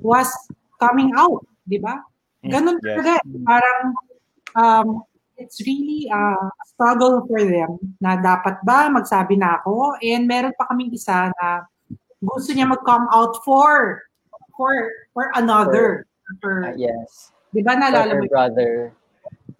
[0.00, 0.32] was
[0.80, 2.00] coming out, di ba?
[2.42, 2.84] Ganun Yes.
[2.88, 3.14] talaga.
[3.46, 3.82] Parang
[4.56, 4.88] um,
[5.38, 6.22] it's really a
[6.72, 11.66] struggle for them na dapat ba magsabi na ako and meron pa kaming isa na
[12.22, 14.02] gusto niya mag-come out for
[14.54, 14.72] for
[15.10, 16.06] for another.
[16.40, 17.34] For, Ah, yes.
[17.52, 18.24] di ba naalala mo?
[18.30, 18.94] Brother.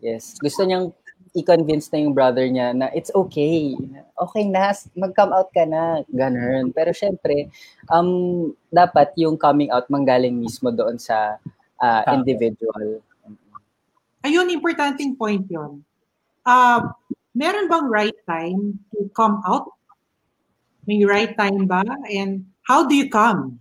[0.01, 0.39] Yes.
[0.41, 0.95] Gusto niyang
[1.33, 3.73] i-convince na yung brother niya na it's okay.
[4.21, 6.05] Okay na, mag-come out ka na.
[6.13, 6.73] Ganun.
[6.77, 7.49] Pero syempre,
[7.89, 11.41] um, dapat yung coming out manggaling mismo doon sa
[11.81, 12.21] Tama.
[12.21, 13.01] individual.
[14.23, 15.83] Ayun, importanteng point yon.
[16.47, 16.95] Uh,
[17.35, 19.73] meron bang right time to come out?
[20.87, 21.83] May right time ba?
[22.07, 23.59] And how do you come?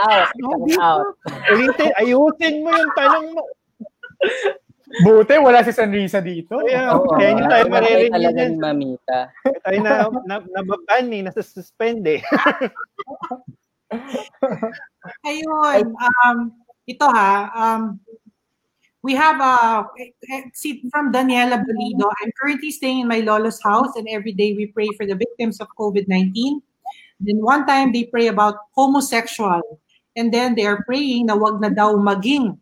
[0.00, 0.28] out.
[0.40, 1.06] Come out.
[1.52, 3.42] Ulitin, ayusin mo yung tanong mo.
[5.00, 6.60] Buti, wala si Sanrisa dito.
[6.60, 8.52] Kaya, Oo, kaya hindi tayo maririnig talaga yan.
[8.52, 9.18] ni Mamita.
[9.64, 9.92] Tayo na,
[10.28, 12.20] na, nababan eh, nasa-suspend eh.
[15.24, 16.38] Ayun, um,
[16.84, 17.96] ito ha, um,
[19.00, 19.88] we have a,
[20.52, 24.68] see, from Daniela Bolido, I'm currently staying in my lolo's house and every day we
[24.68, 26.60] pray for the victims of COVID-19.
[27.22, 29.62] Then one time they pray about homosexual
[30.18, 32.58] and then they are praying na wag na daw maging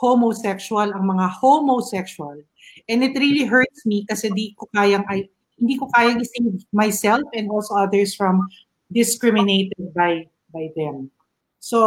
[0.00, 2.40] homosexual ang mga homosexual.
[2.88, 7.26] And it really hurts me kasi di ko kayang, ay, hindi ko kayang isave myself
[7.34, 8.46] and also others from
[8.88, 11.12] discriminated by by them.
[11.60, 11.84] So,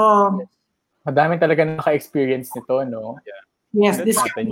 [1.01, 3.17] Madami talaga naka-experience nito, no?
[3.73, 4.45] yes, That's this.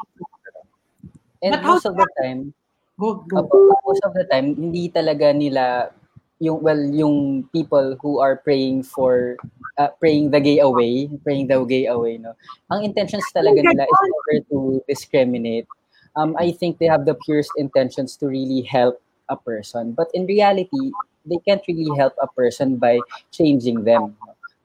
[1.40, 2.52] And But most of the time,
[2.98, 3.46] go go.
[3.46, 5.94] Opo, most of the time, hindi talaga nila
[6.40, 9.36] yung well yung people who are praying for
[9.78, 12.32] uh, praying the gay away praying the gay away no?
[12.72, 15.68] Ang intentions talaga nila is never to discriminate.
[16.16, 19.92] Um i think they have the purest intentions to really help a person.
[19.94, 20.96] But in reality
[21.28, 22.98] they can't really help a person by
[23.30, 24.16] changing them.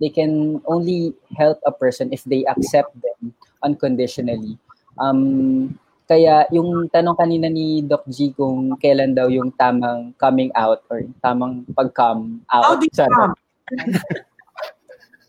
[0.01, 3.35] They can only help a person if they accept them
[3.67, 4.57] unconditionally.
[4.97, 10.85] Um kaya yung tanong kanina ni Doc G kung kailan daw yung tamang coming out
[10.93, 12.81] or yung tamang pag-come How out.
[12.81, 13.33] do you Charot.
[13.33, 13.35] come?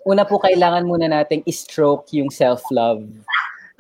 [0.06, 3.02] Una po kailangan muna nating i-stroke yung self-love.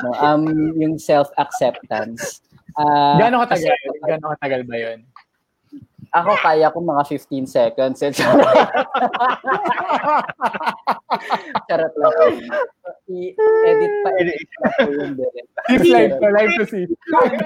[0.01, 0.43] No, um,
[0.75, 2.41] yung self-acceptance.
[2.75, 3.75] Ah, Gano'ng katagal?
[4.03, 4.99] Gano'ng katagal ba yun?
[6.15, 7.99] Ako kaya ko mga 15 seconds.
[7.99, 8.15] Eh.
[11.67, 12.15] Charot lang.
[13.11, 15.43] I-edit pa, edit pa po yun din.
[15.75, 16.87] It's live to, live to see.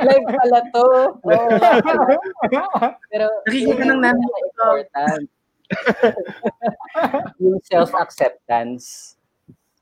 [0.05, 0.85] Live pala to.
[3.11, 4.37] Pero Nakikita yun ng yung nanay ko.
[4.45, 5.23] important.
[7.41, 9.15] yung self-acceptance.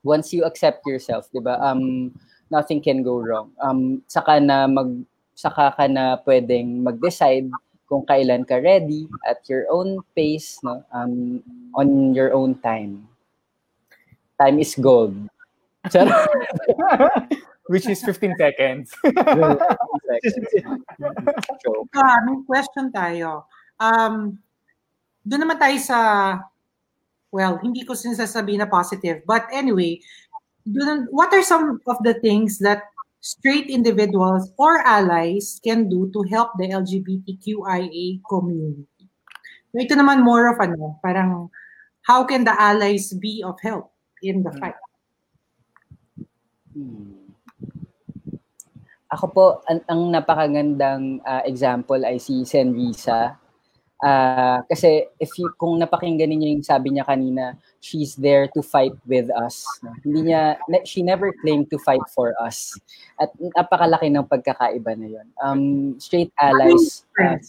[0.00, 1.60] Once you accept yourself, 'di ba?
[1.60, 2.08] Um
[2.48, 3.52] nothing can go wrong.
[3.60, 4.88] Um saka na mag
[5.36, 7.52] saka ka na pwedeng mag-decide
[7.88, 10.84] kung kailan ka ready at your own pace, no?
[10.92, 11.40] Um
[11.72, 13.08] on your own time.
[14.36, 15.16] Time is gold.
[17.68, 18.96] Which is 15 seconds.
[21.60, 21.92] Joke.
[21.92, 23.44] Ah, may question tayo.
[23.76, 24.40] Um,
[25.20, 25.98] doon naman tayo sa,
[27.28, 29.20] well, hindi ko sinasabi na positive.
[29.28, 30.00] But anyway,
[30.64, 32.88] doon, what are some of the things that
[33.20, 39.06] straight individuals or allies can do to help the LGBTQIA community?
[39.72, 41.52] So ito naman more of ano, parang
[42.08, 43.92] how can the allies be of help
[44.24, 44.78] in the fight?
[46.72, 47.18] Hmm.
[49.08, 53.40] Ako po, ang, ang napakagandang ah, example ay si Senrisa.
[53.98, 58.94] Ah, kasi if you, kung napakinggan niyo yung sabi niya kanina, she's there to fight
[59.10, 59.66] with us.
[59.82, 59.90] no?
[60.06, 60.54] Hindi niya,
[60.86, 62.78] she never claimed to fight for us.
[63.18, 65.26] At napakalaki ng pagkakaiba na yun.
[65.42, 65.62] Um,
[65.98, 67.42] straight allies, ah,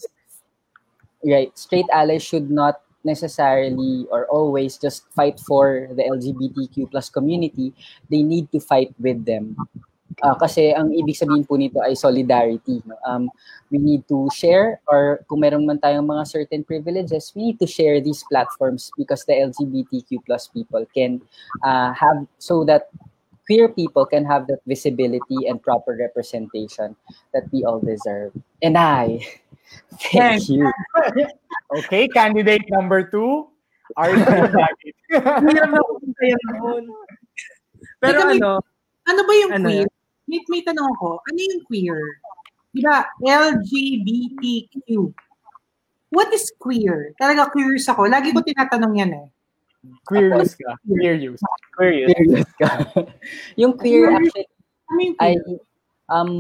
[1.21, 7.73] right, straight allies should not necessarily or always just fight for the LGBTQ plus community.
[8.09, 9.55] They need to fight with them.
[10.19, 12.83] Ah, kasi ang ibig sabihin po nito ay solidarity.
[12.83, 12.99] No?
[13.07, 13.31] Um,
[13.71, 17.69] we need to share or kung meron man tayong mga certain privileges, we need to
[17.69, 21.23] share these platforms because the LGBTQ plus people can
[21.63, 22.91] uh, have so that
[23.47, 26.95] queer people can have that visibility and proper representation
[27.31, 28.35] that we all deserve.
[28.61, 29.23] And I,
[30.11, 30.71] Thank you.
[31.77, 33.47] okay, candidate number two,
[33.97, 34.93] RJ David.
[37.99, 38.63] Pero ano,
[39.09, 39.89] Ano ba yung Ano queer?
[40.29, 41.17] May, may tanong ako.
[41.25, 41.99] Ano yung queer?
[42.69, 43.01] Di ba?
[43.17, 45.09] LGBTQ.
[46.13, 47.17] What is queer?
[47.17, 48.05] Talaga curious ako.
[48.05, 49.27] Lagi ko tinatanong yan eh.
[50.05, 50.77] Curious ka.
[50.85, 51.41] Curious.
[51.73, 52.09] Curious.
[52.13, 52.69] Curious ka.
[53.61, 54.45] yung queer actually
[54.89, 55.61] Ano yung ay queer?
[56.09, 56.31] um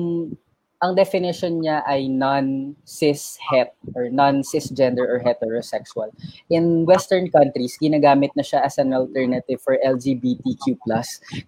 [0.79, 6.07] ang definition niya ay non-cis het or non-cisgender or heterosexual.
[6.47, 10.79] In western countries, ginagamit na siya as an alternative for LGBTQ+.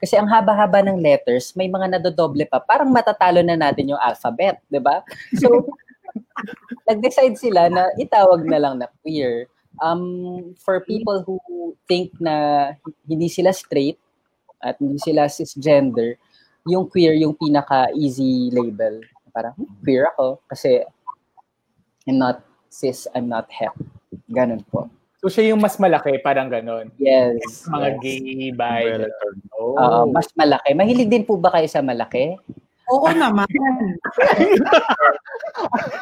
[0.03, 2.59] Kasi ang haba-haba ng letters, may mga nadodoble pa.
[2.59, 4.99] Parang matatalo na natin yung alphabet, 'di ba?
[5.39, 5.47] So
[6.91, 9.47] nag-decide sila na itawag na lang na queer.
[9.79, 11.39] Um, for people who
[11.88, 12.75] think na
[13.07, 13.95] hindi sila straight
[14.59, 16.19] at hindi sila cisgender,
[16.67, 19.01] yung queer yung pinaka-easy label.
[19.32, 20.84] Parang, "Hmm, queer ako kasi
[22.05, 23.71] I'm not cis, I'm not het.
[24.32, 24.88] Ganun po.
[25.21, 26.89] So siya yung mas malaki, parang ganon.
[26.97, 27.69] Yes.
[27.69, 27.97] Mga yes.
[28.01, 28.82] gay, bi.
[29.53, 29.77] Oh.
[29.77, 30.73] Oo, mas malaki.
[30.73, 32.34] Mahilig din po ba kayo sa malaki?
[32.89, 33.45] Oo naman.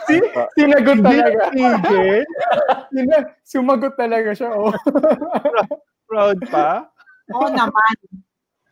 [0.07, 1.51] Si- Sinagot talaga.
[2.93, 4.49] Sina- sumagot talaga siya.
[4.55, 4.71] Oh.
[6.07, 6.87] Proud pa?
[7.35, 7.95] Oo naman.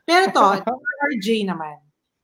[0.07, 0.63] Pero to,
[1.11, 1.75] RJ naman.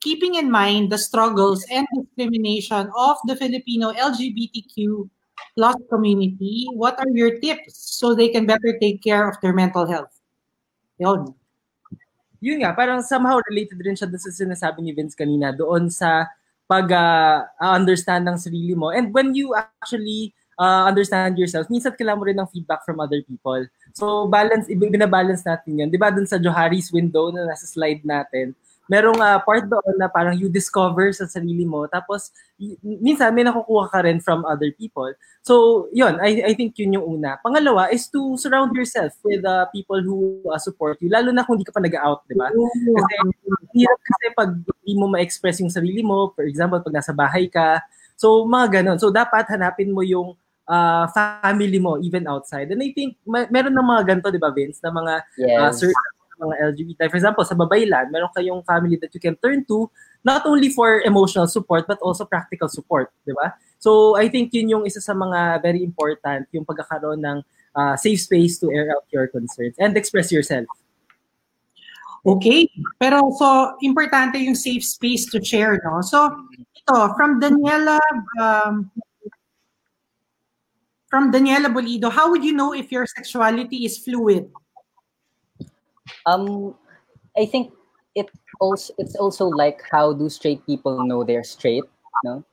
[0.03, 5.07] Keeping in mind the struggles and discrimination of the Filipino LGBTQ
[5.55, 9.87] plus community, what are your tips so they can better take care of their mental
[9.87, 10.11] health?
[10.99, 11.33] Yun.
[12.43, 16.27] yun nga, parang somehow related rin siya sa sinasabi ni Vince kanina, doon sa
[16.67, 18.91] pag-understand ng sarili mo.
[18.91, 23.23] And when you actually uh, understand yourself, minsan kailangan mo rin ng feedback from other
[23.23, 23.63] people.
[23.95, 25.87] So, balance, binabalance natin yun.
[25.87, 28.51] Di ba, doon sa Johari's window na nasa slide natin,
[28.91, 31.87] merong uh, part doon na parang you discover sa sarili mo.
[31.87, 35.07] Tapos, y- minsan may nakukuha ka rin from other people.
[35.43, 37.39] So, yun, I, I think yun yung una.
[37.39, 41.55] Pangalawa is to surround yourself with uh, people who uh, support you, lalo na kung
[41.59, 42.51] hindi ka pa nag-out, di ba?
[42.51, 43.13] Kasi,
[43.75, 44.49] hirap kasi pag
[44.83, 47.79] hindi mo ma-express yung sarili mo, for example, pag nasa bahay ka,
[48.19, 48.99] so, mga ganon.
[48.99, 50.35] So, dapat hanapin mo yung
[50.67, 52.71] uh, family mo, even outside.
[52.71, 55.13] And I think, ma- meron ng mga ganito, di ba, Vince, na mga
[55.59, 55.79] uh, Yes.
[55.79, 56.99] certain mga LGBT.
[57.09, 59.89] For example, sa Babaylan, meron kayong family that you can turn to
[60.23, 63.53] not only for emotional support but also practical support, di ba?
[63.77, 67.37] So, I think yun yung isa sa mga very important, yung pagkakaroon ng
[67.75, 70.65] uh, safe space to air out your concerns and express yourself.
[72.23, 72.71] Okay.
[72.95, 75.99] Pero so, importante yung safe space to share, no?
[75.99, 77.99] So, ito, from Daniela,
[78.39, 78.87] um,
[81.11, 84.47] from Daniela Bolido, how would you know if your sexuality is fluid?
[86.25, 86.75] Um,
[87.37, 87.73] I think
[88.15, 88.29] it
[88.59, 91.83] also it's also like how do straight people know they're straight?
[92.23, 92.43] No,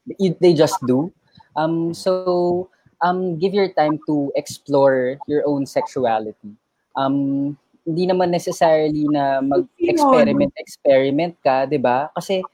[0.41, 1.13] they just do.
[1.57, 2.71] Um, so
[3.03, 6.57] um, give your time to explore your own sexuality.
[6.97, 12.13] Um, hindi naman necessarily na mag-experiment experiment ka, 'di ba?
[12.15, 12.45] Kasi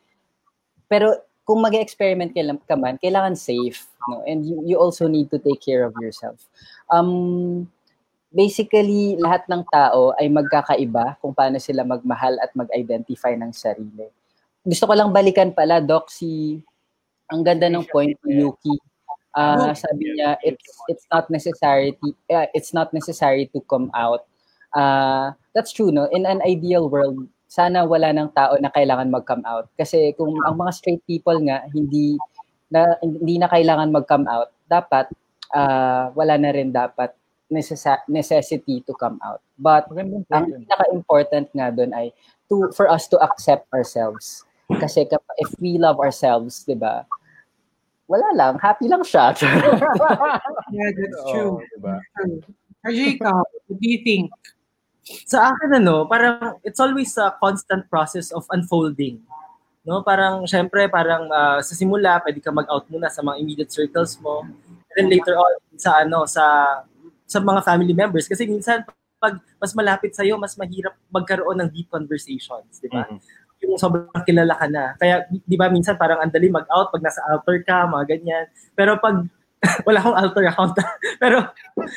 [0.87, 2.35] pero kung mag-experiment
[2.67, 4.23] ka man, kailangan safe, no?
[4.27, 6.43] And you, you also need to take care of yourself.
[6.91, 7.71] Um,
[8.37, 14.13] basically, lahat ng tao ay magkakaiba kung paano sila magmahal at mag-identify ng sarili.
[14.61, 16.61] Gusto ko lang balikan pala, Doc, si
[17.33, 18.77] ang ganda ng point ni Yuki.
[19.37, 21.93] Ah, sabi niya, it's it's not necessary
[22.33, 24.25] uh, it's not necessary to come out.
[24.73, 26.09] Ah, that's true, no?
[26.13, 29.69] In an ideal world, sana wala ng tao na kailangan mag-come out.
[29.77, 32.17] Kasi kung ang mga straight people nga hindi
[32.73, 35.09] na hindi na kailangan mag-come out, dapat
[35.53, 37.13] ah, wala na rin dapat
[37.53, 39.41] necessa- necessity to come out.
[39.59, 42.11] But Magandang ang pinaka-important nga doon ay
[42.51, 44.43] to for us to accept ourselves.
[44.67, 45.07] Kasi
[45.39, 47.07] if we love ourselves, 'di ba?
[48.07, 49.35] Wala lang, happy lang siya.
[50.75, 51.63] Yeah, that's true.
[51.79, 52.03] diba?
[52.19, 52.43] True.
[52.87, 54.31] RJ, ikaw, what do you think?
[55.07, 59.23] sa akin ano, parang it's always a constant process of unfolding.
[59.87, 64.19] No, parang syempre parang ah, sa simula pwede ka mag-out muna sa mga immediate circles
[64.19, 64.43] mo.
[64.43, 66.43] And then later on sa ano sa
[67.27, 68.87] sa mga family members kasi minsan
[69.19, 73.09] pag mas malapit sa mas mahirap magkaroon ng deep conversations, di ba?
[73.65, 74.93] Yung sobrang kilala ka na.
[75.01, 78.45] Kaya di ba minsan parang andali mag-out pag nasa altar ka, mga ganyan.
[78.77, 79.25] Pero pag
[79.89, 80.77] wala akong altar account.
[81.23, 81.49] Pero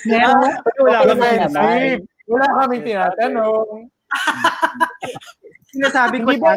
[0.07, 0.41] Meron?
[0.41, 1.97] ah, Wala Okay kami naman.
[2.29, 3.67] Wala kami tinatanong.
[5.75, 6.53] sinasabi ko Hindi ba,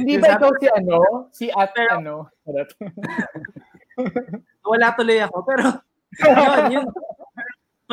[0.00, 0.98] hindi ba ikaw si ano?
[1.34, 2.30] Si at ano?
[4.64, 5.36] Wala tuloy ako.
[5.44, 5.66] Pero,
[6.24, 6.86] yun, yun.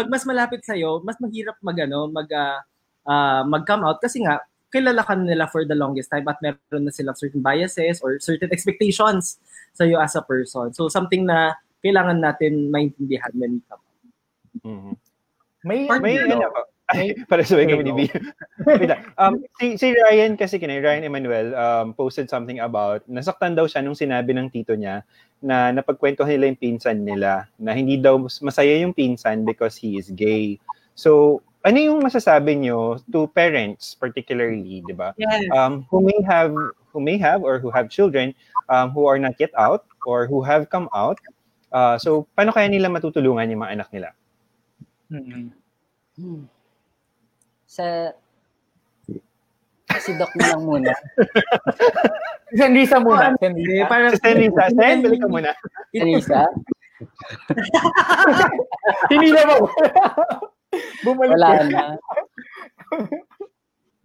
[0.02, 2.66] Pag mas malapit sa'yo, mas mahirap mag, ano, mag, ah,
[3.06, 4.42] ah, mag-come out kasi nga,
[4.74, 8.50] kilala ka nila for the longest time at meron na silang certain biases or certain
[8.50, 9.38] expectations
[9.78, 10.74] sa'yo as a person.
[10.74, 11.54] So, something na
[11.86, 13.84] kailangan natin maintindihan when we come.
[14.66, 14.94] Mhm.
[15.62, 16.50] May, May ano.
[16.92, 18.02] Ay, para sa kami ni B.
[19.22, 23.86] Um, si, si Ryan kasi kinay Ryan Emmanuel um, posted something about nasaktan daw siya
[23.86, 25.06] nung sinabi ng tito niya
[25.42, 30.14] na napagkwentuhan nila yung pinsan nila na hindi daw masaya yung pinsan because he is
[30.14, 30.62] gay.
[30.94, 35.18] So, ano yung masasabi nyo to parents particularly, di ba?
[35.18, 35.50] Yes.
[35.50, 36.54] Um, who may have
[36.94, 38.38] who may have or who have children
[38.70, 41.18] um, who are not yet out or who have come out.
[41.74, 44.10] Uh, so, paano kaya nila matutulungan yung mga anak nila?
[45.10, 45.50] Mm-mm.
[46.20, 46.44] Hmm.
[47.66, 48.12] Sa
[50.00, 50.94] si Doc na lang muna.
[52.52, 53.36] Si Senrisa muna.
[53.42, 53.86] Senrisa.
[53.90, 55.52] parang, Si Senrisa, Sen, balik ka muna.
[55.92, 56.48] Teresa,
[59.10, 59.66] Hindi na mo.
[61.02, 61.84] Bumalik wala na.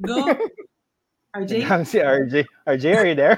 [0.01, 0.17] Go.
[1.37, 1.53] RJ?
[1.69, 2.35] Lang si RJ.
[2.65, 3.37] RJ, are you there?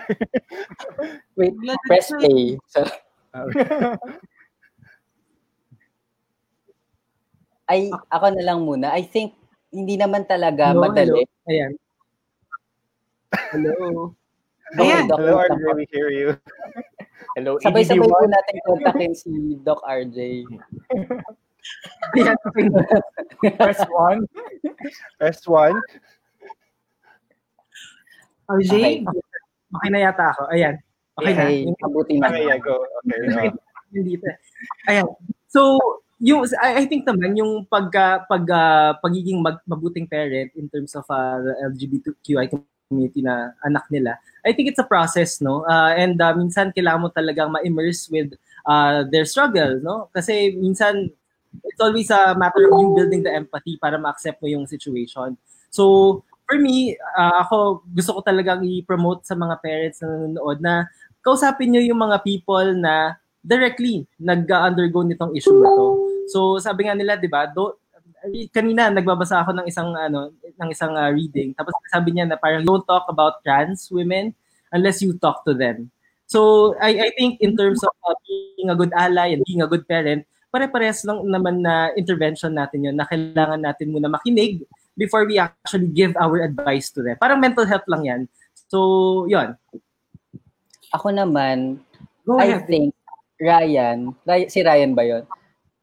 [1.34, 1.54] Wait,
[1.90, 2.54] press play.
[7.68, 8.94] Ay, ako na lang muna.
[8.94, 9.34] I think,
[9.68, 11.20] hindi naman talaga Hello, madali.
[11.20, 11.50] hello.
[11.52, 11.72] Ayan.
[13.32, 14.16] Hello.
[14.76, 15.08] Ayan.
[15.08, 16.28] Doc, Hello, RJ, we hear you.
[17.36, 18.28] Hello, Sabay-sabay po EDD1.
[18.28, 19.32] natin kontakin si
[19.64, 20.44] Doc RJ.
[22.16, 22.36] Ayan.
[23.56, 24.24] Press 1.
[25.20, 25.72] S1.
[28.48, 28.72] RJ?
[28.72, 28.94] Okay.
[29.68, 30.42] Okay na yata ako.
[30.52, 30.80] Ayan.
[31.20, 31.44] Okay na.
[31.44, 32.28] Okay, mabuti na.
[32.32, 32.80] Okay, go.
[33.04, 33.48] Okay.
[33.48, 33.52] uh,
[34.04, 34.28] Dito.
[34.88, 35.08] Ayan.
[35.48, 35.80] So,
[36.20, 40.92] yung I, I think naman yung pagka pag ah, pagiging mag, mabuting parent in terms
[40.96, 42.52] of uh, the LGBTQI
[42.88, 44.16] community na anak nila.
[44.42, 45.68] I think it's a process, no?
[45.68, 48.32] Uh, and uh, minsan kailangan mo talagang ma-immerse with
[48.64, 50.08] uh, their struggle, no?
[50.16, 51.12] Kasi minsan
[51.68, 55.36] it's always a matter of you building the empathy para ma-accept mo yung situation.
[55.68, 60.88] So, for me, uh, ako gusto ko talagang i-promote sa mga parents na nanonood na
[61.20, 65.86] kausapin nyo yung mga people na directly nag-undergo nitong issue na to.
[66.32, 67.76] So, sabi nga nila, 'di ba, do
[68.52, 72.66] kanina nagbabasa ako ng isang ano ng isang uh, reading tapos sabi niya na parang
[72.66, 74.34] don't talk about trans women
[74.74, 75.88] unless you talk to them.
[76.28, 79.70] So, I I think in terms of uh, being a good ally and being a
[79.70, 84.60] good parent, pare-parehas lang naman na intervention natin 'yon na kailangan natin muna makinig
[84.92, 87.16] before we actually give our advice to them.
[87.16, 88.20] Parang mental health lang 'yan.
[88.68, 89.56] So, 'yon.
[90.92, 91.80] Ako naman,
[92.28, 92.68] Go I ahead.
[92.68, 92.92] think,
[93.40, 95.24] Ryan, Ry- si Ryan ba yun?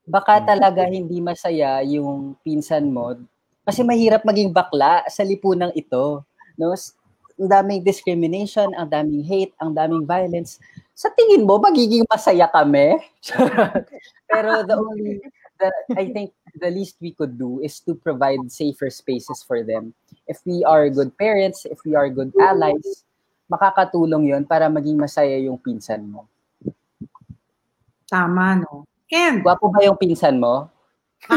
[0.05, 3.17] Baka talaga hindi masaya yung pinsan mo
[3.65, 6.21] kasi mahirap maging bakla sa lipunang ito.
[6.53, 6.77] No?
[7.35, 10.61] Ang daming discrimination, ang daming hate, ang daming violence.
[10.93, 13.01] Sa tingin mo, magiging masaya kami?
[14.31, 15.19] Pero the only,
[15.59, 16.31] the, I think
[16.61, 19.91] the least we could do is to provide safer spaces for them.
[20.29, 23.03] If we are good parents, if we are good allies,
[23.51, 26.29] makakatulong yon para maging masaya yung pinsan mo.
[28.07, 28.85] Tama, no?
[29.05, 29.41] Ken?
[29.41, 30.69] Gwapo ba yung pinsan mo?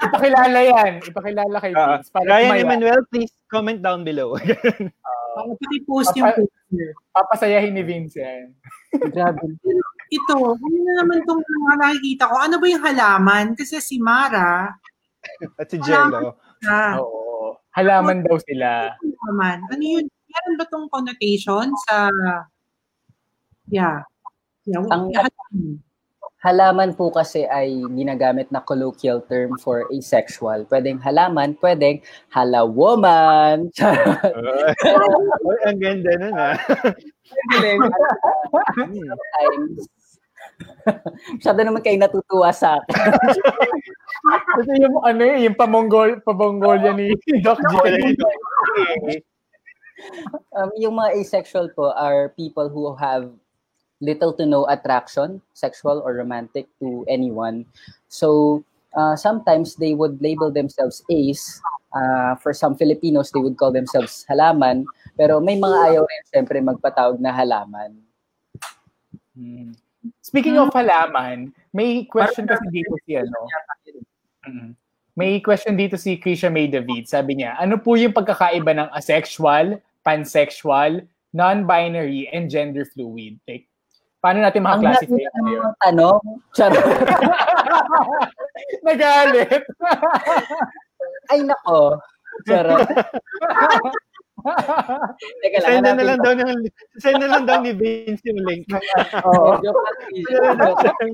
[0.00, 0.92] Ipakilala yan.
[1.02, 2.08] Ipakilala kay Uh, Vince.
[2.10, 2.62] Para Ryan kumaya.
[2.62, 4.36] Emmanuel, please comment down below.
[5.38, 6.92] Ako pati-post yung Papa- picture.
[7.10, 8.52] Papasayahin ni Vince yan.
[9.08, 9.40] Grabe.
[10.16, 12.34] Ito, ano na naman itong mga nakikita ko?
[12.36, 13.46] Ano ba yung halaman?
[13.54, 14.74] Kasi si Mara,
[15.54, 16.34] At si Jello.
[16.66, 17.62] ah, Oo.
[17.70, 18.90] Halaman daw sila.
[18.98, 19.62] halaman.
[19.70, 20.04] Ano yun?
[20.26, 22.10] Meron ba itong connotation sa...
[23.68, 24.02] Yeah.
[24.66, 25.78] yeah Ang- halaman.
[26.40, 30.64] Halaman po kasi ay ginagamit na colloquial term for asexual.
[30.64, 32.00] Pwedeng halaman, pwedeng
[32.32, 33.68] halawoman.
[33.76, 36.56] Ay, ang ganda nun ah.
[38.72, 39.84] Sometimes.
[41.36, 42.96] Masyado naman kayo natutuwa sa akin.
[44.64, 47.12] Ito yung ano eh, yung pamongol, pamongolya ni
[47.44, 47.72] Doc G.
[50.56, 53.28] Um, yung mga asexual po are people who have
[54.00, 57.64] little to no attraction, sexual or romantic to anyone.
[58.08, 58.64] So
[58.96, 61.60] uh, sometimes they would label themselves ace.
[61.90, 64.84] Uh, for some Filipinos, they would call themselves halaman.
[65.18, 67.98] Pero may mga ayaw rin siyempre magpatawag na halaman.
[69.34, 69.74] Hmm.
[70.22, 73.38] Speaking of halaman, may question kasi dito si ano.
[75.18, 77.04] May question dito si Krisha May David.
[77.04, 81.04] Sabi niya, ano po yung pagkakaiba ng asexual, pansexual,
[81.36, 83.36] non-binary, and gender fluid?
[83.44, 83.69] Like,
[84.20, 85.62] paano natin Ang maka-classify dami ano yun?
[85.64, 86.18] ng tanong.
[86.52, 86.84] Charot.
[88.86, 89.62] Nagalit.
[91.32, 91.96] Ay nako.
[92.44, 92.84] Charot.
[95.44, 96.52] Teka lang, Send na lang daw ng
[96.96, 98.64] send na lang daw ni Vince yung link.
[99.28, 99.60] Oo.
[99.60, 101.10] Okay.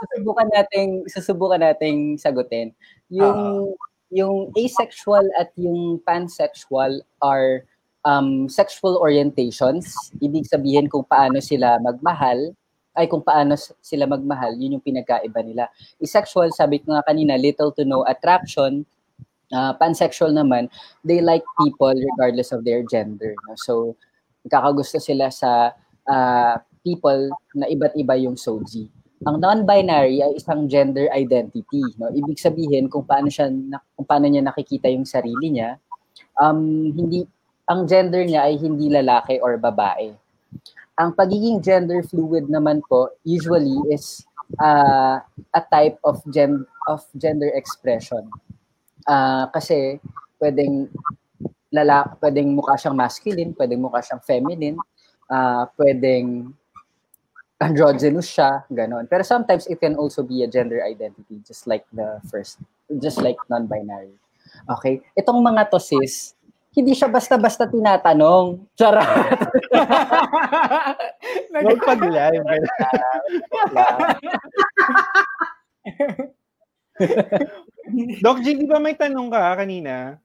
[0.00, 2.72] Susubukan nating susubukan nating sagutin.
[3.12, 3.72] Yung
[4.12, 7.64] yung asexual at yung pansexual are
[8.06, 9.94] um, sexual orientations.
[10.18, 12.54] Ibig sabihin kung paano sila magmahal
[12.92, 15.64] ay kung paano sila magmahal, yun yung pinagkaiba nila.
[15.96, 18.84] Asexual, sabi ko nga kanina, little to no attraction.
[19.52, 20.68] Uh, pansexual naman,
[21.04, 23.32] they like people regardless of their gender.
[23.48, 23.56] No?
[23.56, 23.72] So,
[24.48, 25.72] kakagusto sila sa
[26.08, 28.88] uh, people na iba't iba yung soji.
[29.24, 31.84] Ang non-binary ay isang gender identity.
[31.96, 32.12] No?
[32.12, 33.48] Ibig sabihin kung paano siya
[33.96, 35.80] kung paano niya nakikita yung sarili niya,
[36.36, 37.24] um, hindi
[37.72, 40.12] ang gender niya ay hindi lalaki or babae.
[41.00, 44.28] Ang pagiging gender fluid naman po usually is
[44.60, 45.16] uh,
[45.56, 48.28] a type of gen of gender expression.
[49.08, 49.96] Ah, kasi
[50.36, 50.92] pwedeng
[51.72, 54.76] lala pwedeng mukha siyang masculine, pwedeng mukha siyang feminine,
[55.32, 56.52] ah pwedeng
[57.56, 59.08] androgynous siya, ganon.
[59.08, 62.60] Pero sometimes it can also be a gender identity just like the first
[63.00, 64.12] just like non-binary.
[64.68, 65.00] Okay?
[65.16, 66.36] Itong mga to sis,
[66.72, 68.72] hindi siya basta-basta tinatanong.
[68.72, 69.04] Charot.
[71.52, 72.40] Huwag pag-live.
[78.24, 80.16] Doc G, di ba may tanong ka kanina?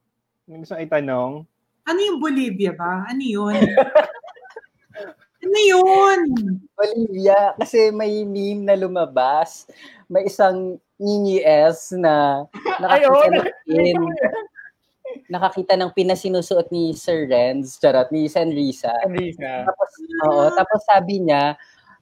[0.47, 1.43] May gusto itanong?
[1.87, 3.03] Ano yung Bolivia ba?
[3.11, 3.55] Ano yun?
[5.43, 6.19] ano yun?
[6.79, 9.67] Olivia, kasi may meme na lumabas.
[10.07, 12.41] May isang Nini S na
[12.81, 13.53] nakakita.
[15.27, 18.91] Nakakita ng pin na sinusuot ni Sir Renz, charot, ni Senrisa.
[19.03, 19.67] Enrisa.
[19.67, 19.89] Tapos,
[20.27, 21.55] oo, tapos sabi niya,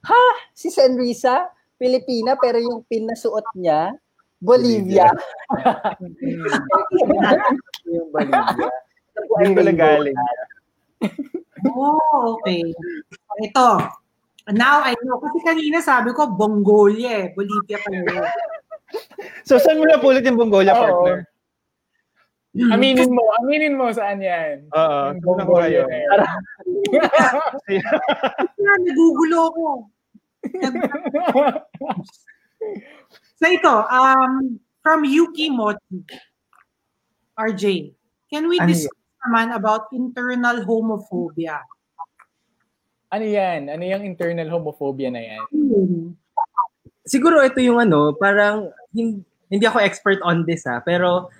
[0.06, 3.92] ha, si Senrisa, Pilipina, pero yung pin na suot niya,
[4.38, 5.10] Bolivia.
[7.88, 8.68] yung Bolivia.
[9.16, 10.18] Doon ko galing.
[11.72, 12.62] Oh, okay.
[13.40, 13.68] Ito.
[14.52, 15.18] Now I know.
[15.18, 17.26] Kasi kanina sabi ko, Mongolia eh.
[17.32, 18.24] Bolivia pala yun.
[19.42, 20.78] So, saan mo napulot yung Mongolia, Oo.
[20.78, 21.26] partner?
[22.56, 24.64] Aminin mo, aminin mo saan yan.
[24.72, 25.84] Oo, ako kayo?
[25.84, 26.06] Kaya
[28.84, 29.66] nagugulo ko.
[33.36, 36.02] So ito, um, from Yuki Mochi,
[37.36, 37.92] RJ,
[38.32, 41.60] can we Ano discuss naman about internal homophobia?
[43.12, 43.68] ano yan?
[43.68, 45.42] Ano yung internal homophobia na yan?
[47.06, 51.30] siguro ito yung ano, parang hindi, hindi ako expert on this ha, pero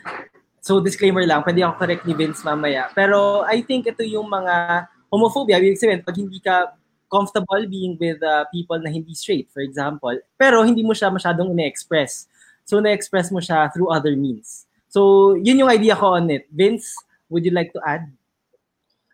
[0.67, 2.91] so disclaimer lang, pwede ako correct ni Vince mamaya.
[2.91, 6.75] Pero I think ito yung mga homophobia, ibig sabihin, pag hindi ka
[7.07, 11.55] comfortable being with uh, people na hindi straight, for example, pero hindi mo siya masyadong
[11.55, 12.27] ine-express.
[12.67, 14.67] So, na-express mo siya through other means.
[14.91, 16.51] So, yun yung idea ko on it.
[16.51, 16.99] Vince,
[17.31, 18.11] would you like to add?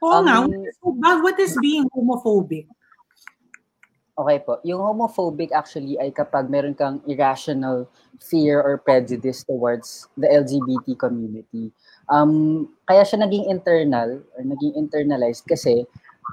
[0.00, 0.80] Oo nga, Um, is,
[1.20, 2.64] what is being homophobic?
[4.22, 4.62] Okay po.
[4.62, 7.90] Yung homophobic actually ay kapag meron kang irrational
[8.22, 11.74] fear or prejudice towards the LGBT community.
[12.06, 15.82] Um, kaya siya naging internal or naging internalized kasi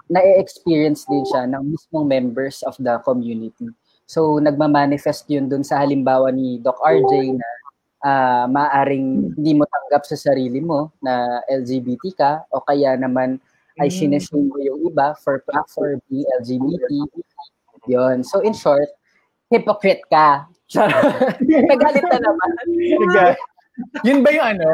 [0.05, 3.73] na-experience din siya ng mismong members of the community.
[4.05, 7.49] So, nagmamanifest yun dun sa halimbawa ni Doc RJ na
[7.99, 13.41] ah maaring hindi mo tanggap sa sarili mo na LGBT ka o kaya naman
[13.75, 13.95] ay Mm.
[13.95, 17.11] sinashow mo yung iba for for being LGBT.
[17.87, 18.25] Yon.
[18.25, 18.89] So in short,
[19.47, 20.49] hypocrite ka.
[21.69, 22.51] Nagalit na naman.
[24.05, 24.69] yun ba yung ano?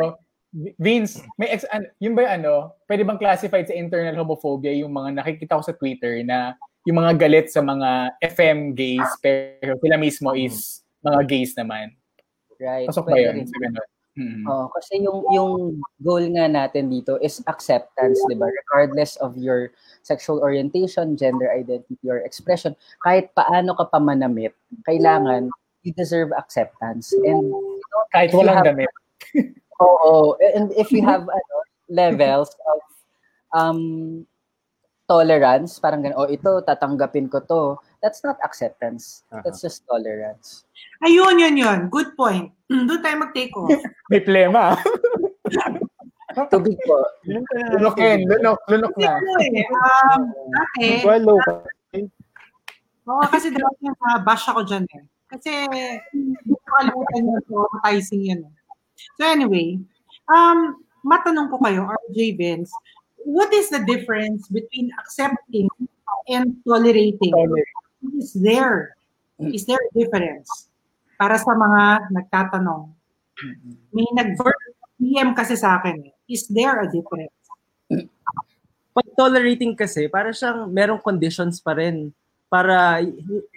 [0.80, 2.54] Vince, may ex, an, yun ba yung ano?
[2.88, 6.56] Pwede bang classified sa internal homophobia yung mga nakikita ko sa Twitter na
[6.88, 11.92] yung mga galit sa mga FM gays pero sila mismo is mga gays naman.
[12.56, 12.88] Right.
[12.88, 13.88] Pasok ba yun sa ganun?
[14.16, 14.48] Mm.
[14.48, 15.52] Oo, kasi yung yung
[16.00, 18.48] goal nga natin dito is acceptance, 'di ba?
[18.48, 19.76] Regardless of your
[20.08, 24.56] sexual orientation, gender identity or expression, kahit paano ka pa manamit,
[24.88, 25.52] kailangan
[25.84, 27.12] you deserve acceptance.
[27.12, 28.92] And you know, Kahit walang have- damit.
[29.84, 31.56] Oo, and if you have ano,
[31.92, 32.80] levels of
[33.52, 33.82] um
[35.06, 37.76] tolerance, parang ganun, oh ito tatanggapin ko to.
[38.06, 39.26] That's not acceptance.
[39.42, 40.70] That's just tolerance.
[41.02, 41.80] Ayun, yun, yun.
[41.90, 42.54] Good point.
[42.70, 43.74] Doon tayo mag-take off.
[44.14, 44.78] May plema.
[46.54, 47.02] Tubig po.
[47.26, 49.18] Lunokin, lunok, lunok na.
[49.42, 50.22] Eh, um,
[50.54, 51.42] dati, Swallow.
[53.10, 55.04] oo, kasi dati uh, bash ako dyan eh.
[55.26, 55.50] Kasi,
[56.14, 58.42] hindi ko kalimutan yung traumatizing yun.
[58.46, 58.54] eh.
[59.18, 59.82] So anyway,
[60.30, 62.70] um, matanong ko kayo, RJ Vince,
[63.26, 65.66] what is the difference between accepting
[66.30, 67.34] and tolerating?
[68.16, 68.96] Is there?
[69.40, 70.72] Is there a difference?
[71.20, 72.92] Para sa mga nagtatanong.
[73.92, 76.14] May nag-DM kasi sa akin eh.
[76.32, 77.36] Is there a difference?
[78.96, 82.16] pag tolerating kasi, para siyang merong conditions pa rin.
[82.48, 83.04] Para,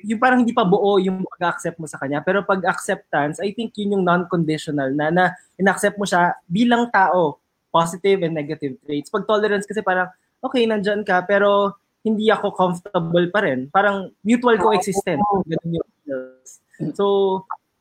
[0.02, 2.18] yung parang hindi pa buo yung pag-accept mo sa kanya.
[2.26, 7.38] Pero pag acceptance, I think yun yung non-conditional na, na in-accept mo siya bilang tao,
[7.70, 9.14] positive and negative traits.
[9.14, 10.10] Pag tolerance kasi parang,
[10.42, 11.78] okay, nandyan ka, pero
[12.08, 13.68] hindi ako comfortable pa rin.
[13.68, 15.20] Parang mutual coexistence.
[15.20, 16.50] Ganun yung feels.
[16.96, 17.04] So,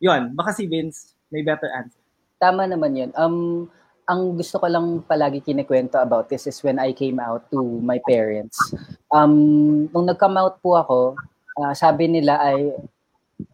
[0.03, 0.35] yun.
[0.35, 1.99] Baka si Vince may better answer.
[2.37, 3.11] Tama naman yun.
[3.15, 3.67] Um,
[4.07, 7.99] ang gusto ko lang palagi kinikwento about this is when I came out to my
[8.07, 8.55] parents.
[9.11, 10.99] Um, nung nag-come out po ako,
[11.59, 12.71] uh, sabi nila ay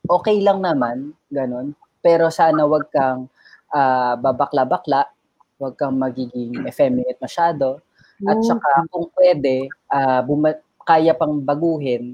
[0.05, 1.73] okay lang naman, ganun.
[2.05, 3.31] Pero sana wag kang
[3.73, 5.09] uh, babakla-bakla,
[5.57, 7.81] wag kang magiging effeminate masyado.
[8.23, 12.13] At saka kung pwede, uh, buma- kaya pang baguhin,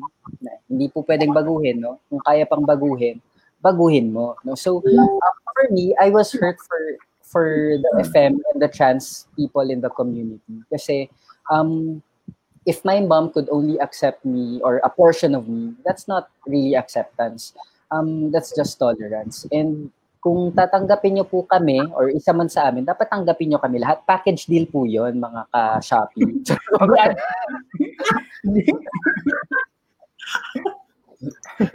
[0.69, 1.99] hindi po pwedeng baguhin, no?
[2.09, 3.17] Kung kaya pang baguhin,
[3.59, 4.55] baguhin mo, no?
[4.55, 6.79] So, uh, for me, I was hurt for
[7.29, 10.65] for the FM and the trans people in the community.
[10.73, 11.13] Kasi,
[11.53, 12.01] um,
[12.65, 16.75] if my mom could only accept me or a portion of me, that's not really
[16.75, 17.53] acceptance.
[17.91, 19.45] Um, that's just tolerance.
[19.51, 23.79] And kung tatanggapin niyo po kami or isa man sa amin, dapat tanggapin niyo kami
[23.79, 24.03] lahat.
[24.03, 26.27] Package deal po 'yon mga ka-Shopee.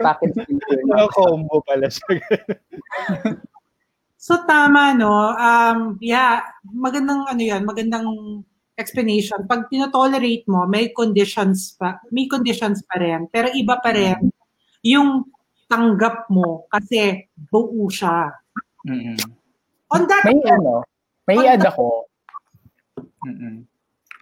[0.05, 0.85] Package deal po yun.
[0.93, 2.21] Mga combo pala siya.
[4.25, 5.33] so tama no.
[5.33, 8.05] Um yeah, magandang ano 'yan, magandang
[8.77, 9.41] explanation.
[9.49, 13.25] Pag tinotolerate mo, may conditions pa, may conditions pa rin.
[13.33, 14.29] Pero iba pa rin
[14.85, 15.25] yung
[15.65, 18.29] tanggap mo kasi buo siya.
[18.85, 19.17] Mm-mm.
[19.89, 20.73] On that May note, ano,
[21.25, 22.05] may on add that- ako.
[23.25, 23.65] Mm-mm.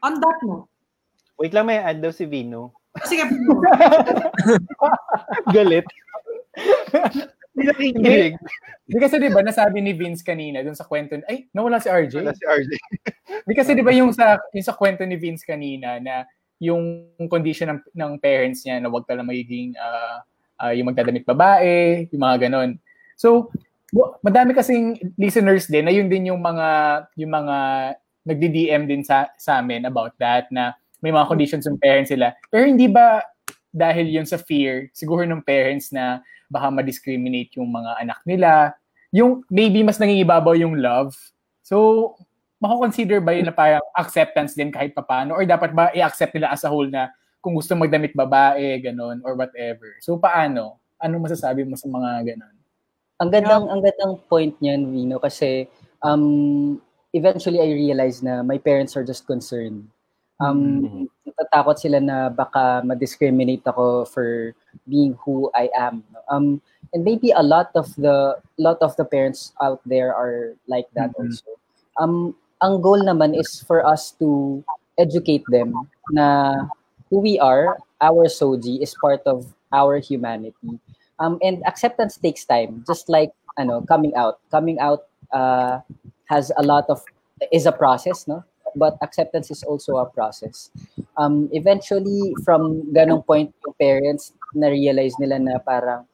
[0.01, 0.67] On that note,
[1.33, 2.71] Wait lang, may add daw si Vino.
[3.03, 3.25] sige,
[5.55, 5.85] Galit.
[7.53, 8.33] Hindi nakikinig.
[8.85, 12.13] Di kasi 'di ba nasabi ni Vince kanina dun sa kwento ay nawala si RJ.
[12.21, 12.71] Wala si RJ.
[13.45, 16.25] Di kasi 'di ba yung sa yung sa kwento ni Vince kanina na
[16.61, 20.23] yung condition ng, ng parents niya na wag ka lang magiging ah,
[20.63, 22.79] ah, yung magdadamit babae, yung mga ganon.
[23.19, 23.51] So,
[24.23, 26.67] madami kasing listeners din na yun din yung mga
[27.19, 27.57] yung mga
[28.23, 30.71] nagdi-DM din sa sa amin about that na
[31.03, 32.31] may mga conditions yung parents sila.
[32.47, 33.19] Pero hindi ba
[33.73, 38.77] dahil yun sa fear siguro ng parents na baka ma-discriminate yung mga anak nila,
[39.11, 41.11] yung maybe mas nangingibabaw yung love.
[41.65, 42.15] So,
[42.63, 46.63] mako-consider ba yun na parang acceptance din kahit papano or dapat ba i-accept nila as
[46.63, 47.11] a whole na
[47.43, 49.99] kung gusto magdamit babae, ganon, or whatever.
[49.99, 50.79] So, paano?
[50.95, 52.55] Ano masasabi mo sa mga ganon?
[53.19, 55.67] Ang gandang ang gandang point niyan, Vino, kasi
[56.01, 56.79] um
[57.11, 59.85] eventually I realized na my parents are just concerned.
[60.39, 64.55] Um natatakot sila na baka ma-discriminate ako for
[64.87, 66.03] being who I am.
[66.31, 66.59] Um
[66.91, 71.11] and maybe a lot of the lot of the parents out there are like that
[71.15, 71.19] Mhm.
[71.27, 71.51] also.
[71.99, 72.33] Um
[72.63, 74.59] ang goal naman is for us to
[74.97, 75.75] educate them
[76.11, 76.55] na
[77.13, 80.81] who we are, our soji is part of our humanity.
[81.21, 83.29] Um, and acceptance takes time, just like
[83.61, 84.41] ano, coming out.
[84.49, 85.85] Coming out uh,
[86.25, 87.05] has a lot of
[87.53, 88.41] is a process, no?
[88.73, 90.73] But acceptance is also a process.
[91.21, 96.09] Um, eventually, from ganong point, yung parents na-realize nila na parang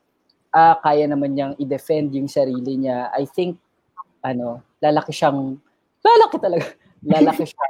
[0.51, 3.07] ah, kaya naman niyang i-defend yung sarili niya.
[3.15, 3.55] I think,
[4.19, 5.55] ano, lalaki siyang,
[6.03, 6.67] lalaki talaga.
[6.99, 7.67] Lalaki siya.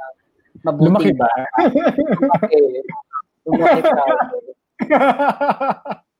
[0.66, 1.30] Mabuting Lumaki ba?
[1.70, 2.58] Lumaki.
[3.46, 4.04] Lumaki pa.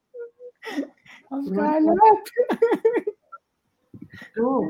[1.30, 2.22] Ang kalat.
[4.34, 4.66] True.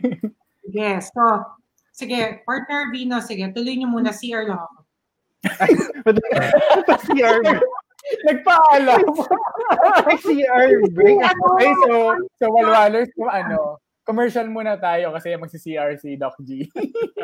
[0.70, 1.22] Sige, so,
[1.90, 4.78] sige, partner Vino, sige, tuloy niyo muna, CR lang ako.
[7.10, 7.42] CR.
[8.30, 9.02] Nagpaalam.
[10.22, 11.18] CR break.
[11.26, 16.66] Okay, so, so walwalers, kung ano, commercial muna tayo kasi magsi-CR si Doc G.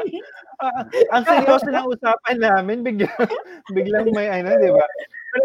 [1.14, 3.26] Ang seryoso ng usapan namin, biglang,
[3.74, 4.86] biglang may ano, di ba?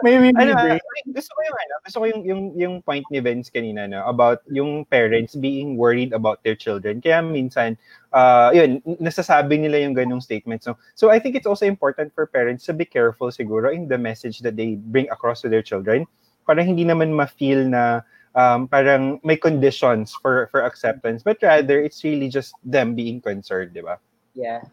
[0.06, 0.80] May win ano, break.
[0.80, 4.08] ah, gusto ko yung ano, gusto ko yung yung yung point ni Vince kanina no,
[4.08, 7.04] about yung parents being worried about their children.
[7.04, 7.76] Kaya minsan
[8.16, 10.64] uh yun, nasasabi nila yung ganung statements.
[10.64, 14.00] So, so I think it's also important for parents to be careful siguro in the
[14.00, 16.08] message that they bring across to their children.
[16.48, 22.04] Para hindi naman ma-feel na um, parang may conditions for for acceptance, but rather it's
[22.04, 23.98] really just them being concerned, di ba?
[24.36, 24.64] Yeah.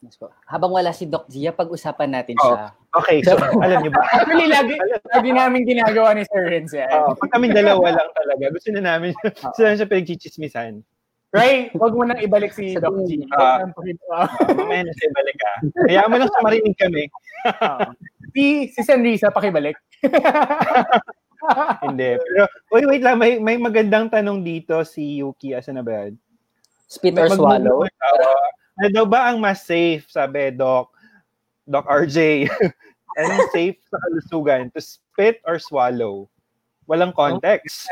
[0.00, 0.32] Yes po.
[0.48, 2.72] Habang wala si Doc Gia, pag-usapan natin Oh, siya.
[2.96, 4.00] Okay, so alam niyo ba?
[4.16, 4.74] Actually, lagi,
[5.12, 6.88] lagi namin ginagawa ni Sir Renz yan.
[6.88, 10.80] Oo, pag kami dalawa lang talaga, gusto na namin, gusto na siya pinagchichismisan.
[11.30, 13.22] Ray, wag mo nang ibalik si Doc G.
[13.36, 13.62] Ah.
[14.10, 14.26] Ah.
[14.50, 15.52] Mamaya na siya balik ka.
[15.86, 17.04] Kaya mo lang sa marinig kami.
[18.34, 19.78] si, si Sanrisa, pakibalik.
[21.86, 22.16] Hindi.
[22.20, 23.16] Pero, wait, wait lang.
[23.16, 25.56] May, may magandang tanong dito si Yuki.
[25.56, 26.14] Asa na ba yan?
[26.90, 27.86] Spit or swallow?
[28.80, 30.90] Ano daw ba ang mas safe, sabi Doc,
[31.68, 32.46] Doc RJ?
[33.20, 34.70] Anong safe sa kalusugan?
[34.72, 36.26] To spit or swallow?
[36.86, 37.86] Walang context.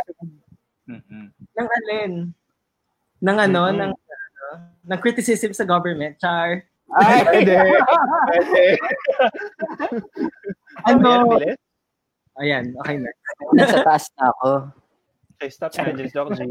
[0.88, 2.32] Nang alin?
[3.20, 3.76] Nang ano, Mhm.
[3.76, 4.46] nang, ano,
[4.88, 6.64] ng criticism sa government, char.
[6.88, 7.52] Ay, pwede.
[8.32, 8.64] Pwede.
[10.88, 11.36] Ano?
[12.38, 13.10] Ayan, okay na.
[13.54, 14.50] Nasa taas na ako.
[15.38, 16.50] Okay, stop tangents, Doc G.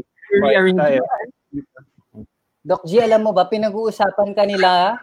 [2.64, 5.00] Doc G, alam mo ba, pinag-uusapan ka nila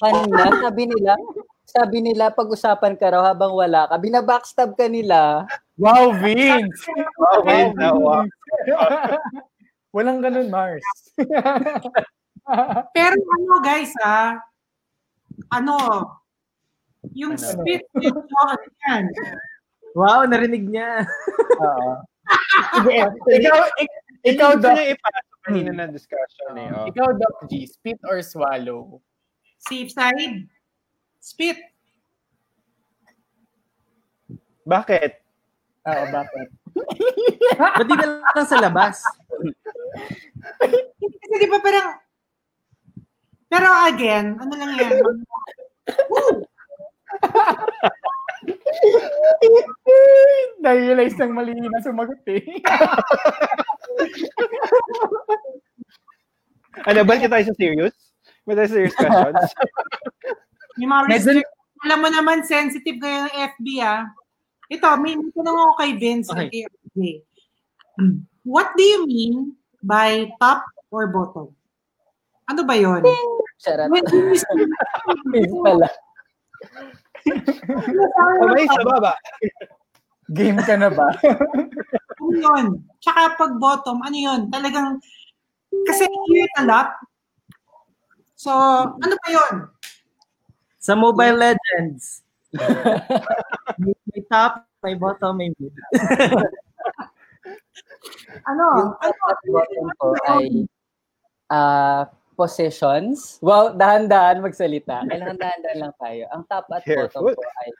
[0.00, 1.12] kanina, sabi nila,
[1.68, 4.00] sabi nila, pag-usapan ka raw habang wala ka.
[4.00, 5.44] Binabackstab ka nila.
[5.76, 6.88] Wow, Vince!
[7.20, 8.24] Wow, Vince, wow.
[9.92, 10.86] Walang ganun, Mars.
[12.96, 14.40] Pero ano guys ah,
[15.52, 15.76] ano,
[17.14, 17.44] yung Ano?
[17.44, 19.04] spit nito, ano yan?
[19.94, 21.02] Wow, narinig niya.
[21.58, 21.92] Oo.
[23.26, 26.70] Ikaw, ik- ikaw, Doc, niya ipasok kanina na discussion eh.
[26.70, 26.86] Oh.
[26.86, 29.02] ikaw, Doc G, spit or swallow?
[29.58, 30.46] Safe side,
[31.18, 31.58] spit.
[34.62, 35.12] Bakit?
[35.88, 36.48] Oo, bakit?
[37.58, 39.02] Ba't di na lang sa labas?
[40.60, 41.98] Kasi di ba parang,
[43.50, 44.94] pero again, ano lang yan,
[50.62, 52.42] Na-realize ng mali na sumagot eh.
[56.86, 57.92] Ano, balik tayo sa serious?
[58.46, 59.42] Ba tayo sa serious questions?
[60.78, 64.06] May mga Medyo- alam mo naman, sensitive kayo ng FB, ah.
[64.70, 66.30] Ito, may may tanong ako kay Vince.
[66.30, 66.46] Okay.
[66.46, 66.96] kay FB.
[67.98, 68.22] Hmm.
[68.54, 70.62] What do you mean by top
[70.94, 71.50] or bottom?
[72.48, 73.02] Ano ba yon?
[73.60, 73.90] Charot.
[73.90, 74.70] When do you say-
[75.34, 75.90] Vince pala.
[78.40, 79.12] Kamay sa baba.
[80.36, 81.10] Game ka na ba?
[82.22, 82.66] ano yun?
[83.02, 84.46] Tsaka pag bottom, ano yun?
[84.46, 85.02] Talagang,
[85.90, 86.94] kasi it a lot.
[88.38, 88.54] So,
[88.94, 89.54] ano ba yun?
[90.78, 92.22] Sa Mobile Legends.
[93.82, 95.74] may, may top, may bottom, may mid.
[98.46, 98.64] Ano?
[98.78, 100.46] Yung top at bottom ko ay
[101.50, 102.06] ah
[102.40, 103.36] possessions.
[103.44, 105.04] Wow, dahan-dahan magsalita.
[105.12, 106.24] Kailangan dahan-dahan lang tayo.
[106.32, 107.36] Ang top at bottom Careful.
[107.36, 107.70] ko ay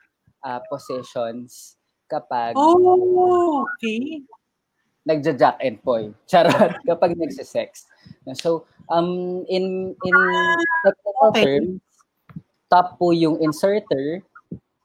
[0.45, 4.21] ah, possessions kapag Oh, okay.
[5.09, 6.13] nagja-jack and boy.
[6.29, 6.77] Charot.
[6.89, 7.89] kapag nagsisex.
[8.37, 10.15] So, um, in in
[10.85, 11.41] technical Okay.
[11.57, 11.81] terms,
[12.69, 14.21] top po yung inserter,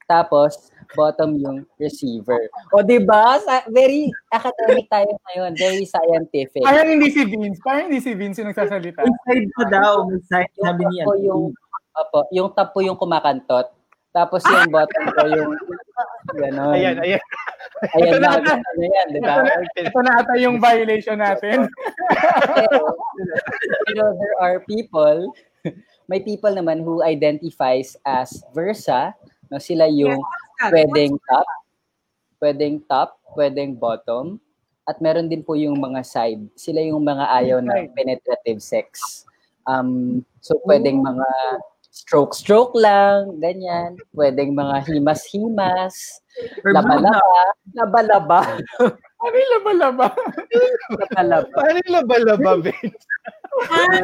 [0.08, 2.46] tapos bottom yung receiver.
[2.70, 3.40] O di ba?
[3.68, 5.56] Very academic tayo ngayon.
[5.56, 6.62] Very scientific.
[6.62, 7.58] Parang hindi si Vince.
[7.60, 9.02] Parang hindi si Vince yung nagsasalita.
[9.02, 9.92] May side pa daw.
[10.06, 11.04] May side, Yung sabi niya.
[11.04, 11.42] po yung,
[11.96, 13.72] opo, yung top po yung kumakantot.
[14.12, 15.52] Tapos yung bottom po yung
[16.32, 16.72] gano'n.
[16.72, 17.20] Ayan, ayan.
[17.92, 18.52] Ayan Ito na, na.
[18.56, 19.34] ano yan, di ba?
[19.36, 21.68] Ito na, ito na ata yung violation natin.
[22.56, 22.78] pero,
[23.84, 25.28] pero there are people,
[26.08, 29.12] may people naman who identifies as versa,
[29.52, 30.16] no, sila yung
[30.62, 31.46] pwedeng top,
[32.38, 34.40] pwedeng top, pwedeng bottom,
[34.84, 36.46] at meron din po yung mga side.
[36.54, 39.22] Sila yung mga ayaw ng penetrative sex.
[39.66, 41.26] Um, so pwedeng mga
[41.90, 43.96] stroke-stroke lang, ganyan.
[44.12, 46.20] Pwedeng mga himas-himas,
[46.76, 47.42] laba-laba,
[47.72, 48.40] laba-laba,
[49.16, 50.06] Ano yung laba-laba?
[50.92, 53.04] laba-laba, Paano yung laba-laba, Vince?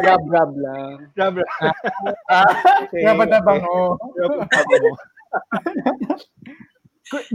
[0.02, 0.96] rub-rub lang.
[1.14, 1.44] Rab-
[2.88, 4.00] Okay, Dapat-dabang, oh.
[4.16, 4.90] Rab-rab mo.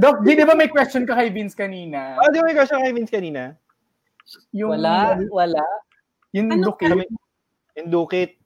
[0.02, 2.18] Doc, di ba may question ka kay Vince kanina?
[2.18, 3.54] Ah, di ba may question kay Vince kanina?
[4.52, 5.64] Yung, Wala, wala.
[6.34, 7.08] Yung Ano look eh.
[7.78, 8.42] Indukit.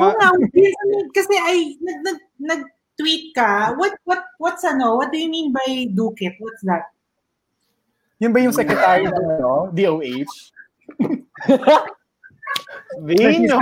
[0.00, 0.74] Oo nga, Vince,
[1.14, 3.76] kasi ay nag nag nag-tweet ka.
[3.78, 4.96] What what what's ano?
[4.96, 6.36] What do you mean by dukit?
[6.42, 6.90] What's that?
[8.22, 10.34] Yun ba yung secretary ng ano, DOH?
[13.02, 13.58] Vino!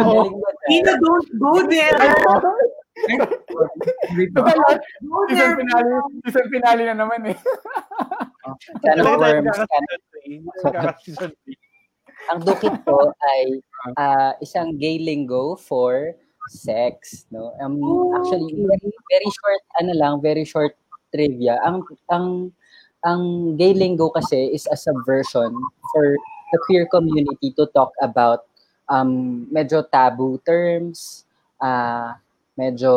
[0.68, 1.96] Vino, don't go there.
[3.08, 4.28] Season
[5.28, 5.56] there.
[5.56, 5.90] finale,
[6.26, 7.38] season finale na naman eh.
[8.84, 9.56] Tayo worms.
[12.28, 13.64] Ang dukit po ay
[13.96, 16.12] ah, isang gay lingo for
[16.50, 17.54] sex, no?
[17.62, 17.80] Um,
[18.18, 20.76] actually very, very short ano lang, very short
[21.14, 21.56] trivia.
[21.64, 22.26] Ang ang
[23.06, 23.22] ang
[23.56, 25.56] gay lingo kasi is a subversion
[25.94, 26.06] for
[26.52, 28.44] the queer community to talk about
[28.90, 31.24] um medyo taboo terms,
[31.62, 32.18] ah
[32.60, 32.92] medyo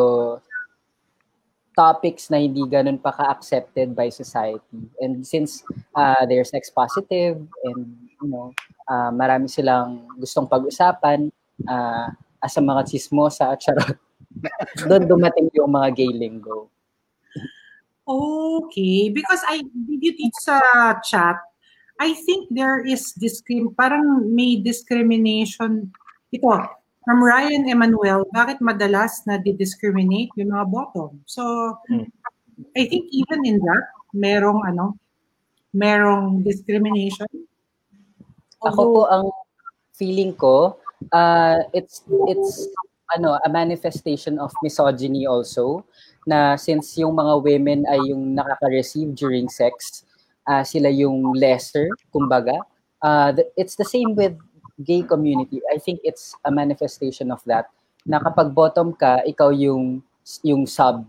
[1.74, 4.86] topics na hindi ganun pa ka-accepted by society.
[5.02, 7.80] And since uh, they're sex positive and
[8.22, 8.54] you know,
[8.86, 11.32] uh, marami silang gustong pag-usapan
[11.66, 12.08] uh,
[12.44, 13.98] as a mga chismosa at charot.
[14.88, 16.70] Doon dumating yung mga gay lingo.
[18.04, 20.60] Okay, because I did you teach sa
[21.00, 21.40] chat.
[21.96, 25.88] I think there is discrim parang may discrimination
[26.28, 26.50] ito
[27.04, 28.24] from Ryan Emanuel.
[28.32, 31.20] Bakit madalas na discriminate yung mga bottom?
[31.28, 31.76] So
[32.74, 33.84] I think even in that
[34.16, 34.96] merong ano
[35.76, 37.28] merong discrimination.
[38.64, 39.28] Ako po ang
[39.94, 40.80] feeling ko
[41.12, 42.68] uh, it's it's
[43.12, 45.84] ano a manifestation of misogyny also
[46.24, 50.08] na since yung mga women ay yung nakaka-receive during sex,
[50.48, 52.56] uh, sila yung lesser, kumbaga.
[53.04, 54.32] Uh, it's the same with
[54.82, 55.62] gay community.
[55.70, 57.70] I think it's a manifestation of that.
[58.06, 60.02] Na kapag bottom ka, ikaw yung
[60.42, 61.04] yung sub,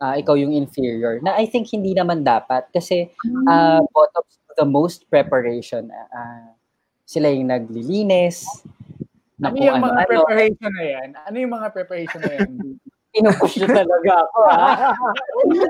[0.00, 1.20] uh, ikaw yung inferior.
[1.22, 3.12] Na I think hindi naman dapat kasi
[3.46, 4.24] uh, bottom
[4.56, 5.90] the most preparation.
[5.90, 6.54] Uh,
[7.04, 8.46] sila yung naglilinis.
[9.38, 11.08] Na ano yung mga ano, preparation na yan?
[11.26, 12.50] Ano yung mga preparation na yan?
[13.14, 14.90] Pinupush na talaga ako, ha?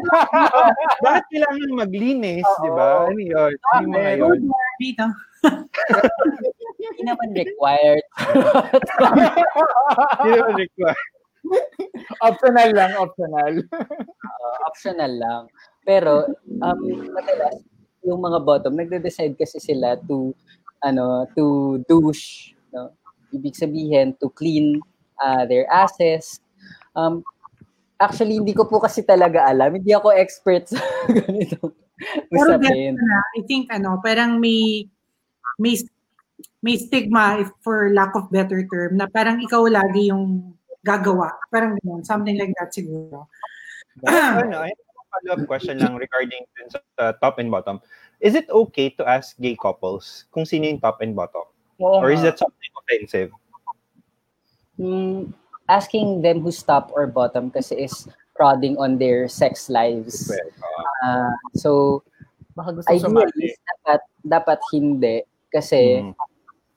[1.04, 3.04] Bakit kailangan maglinis, di ba?
[3.04, 3.52] Ano yun?
[3.76, 4.40] Ano yung mga yun?
[6.92, 8.04] Hindi naman required.
[10.20, 11.10] Hindi naman required.
[12.24, 13.52] optional lang, optional.
[13.72, 15.42] uh, optional lang.
[15.84, 16.24] Pero,
[16.64, 16.80] um,
[17.12, 17.60] madalas,
[18.04, 20.32] yung mga bottom, nagde-decide kasi sila to,
[20.84, 22.92] ano, to douche, no?
[23.32, 24.80] Ibig sabihin, to clean
[25.20, 26.40] uh, their asses.
[26.96, 27.24] Um,
[28.00, 29.74] actually, hindi ko po kasi talaga alam.
[29.76, 30.80] Hindi ako expert sa
[31.24, 31.74] ganito.
[32.28, 32.70] Pero na,
[33.38, 34.88] I think, ano, parang may,
[35.60, 35.76] may,
[36.62, 40.54] may stigma, if for lack of better term, na parang ikaw lagi yung
[40.84, 41.32] gagawa.
[41.48, 43.26] Parang ganun, something like that siguro.
[44.06, 47.78] ano, I have a follow-up question lang regarding sa uh, top and bottom.
[48.18, 51.46] Is it okay to ask gay couples kung sino yung top and bottom?
[51.82, 53.30] Oo Or is that something offensive?
[54.78, 55.30] Mm,
[55.70, 60.32] asking them who's top or bottom kasi is prodding on their sex lives.
[61.06, 62.02] Uh, so,
[62.54, 63.50] Baka gusto sumali.
[63.58, 65.26] dapat, dapat hindi.
[65.54, 66.12] Kasi, Mm.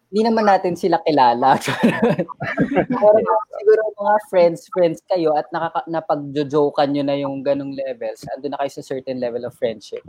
[0.08, 1.58] hindi naman natin sila kilala.
[2.94, 3.20] Pero
[3.58, 8.56] siguro mga friends, friends kayo at nakaka, napag-jojokan nyo na yung ganong levels, ando na
[8.56, 10.06] kayo sa certain level of friendship.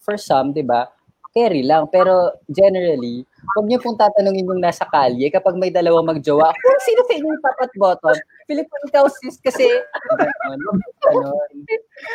[0.00, 0.86] For some, di ba,
[1.34, 1.84] carry lang.
[1.90, 7.04] Pero generally, huwag niyo pong tatanungin yung nasa kalye kapag may dalawang magjowa, kung sino
[7.04, 8.16] sa inyo yung top at bottom?
[8.46, 9.68] Philip, ikaw sis kasi,
[10.16, 11.50] ganon, ganon.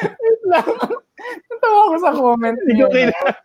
[0.01, 0.67] Wait lang.
[1.51, 2.87] Natawa ako sa comment niyo.
[2.87, 3.37] Yung, kina-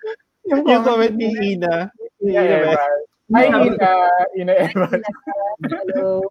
[0.65, 1.29] yung comment ni
[1.59, 1.91] Ina.
[2.23, 2.91] Ina Evar.
[3.35, 3.91] Hi, Ina.
[4.39, 5.01] Ina Evar.
[5.69, 6.23] Hello.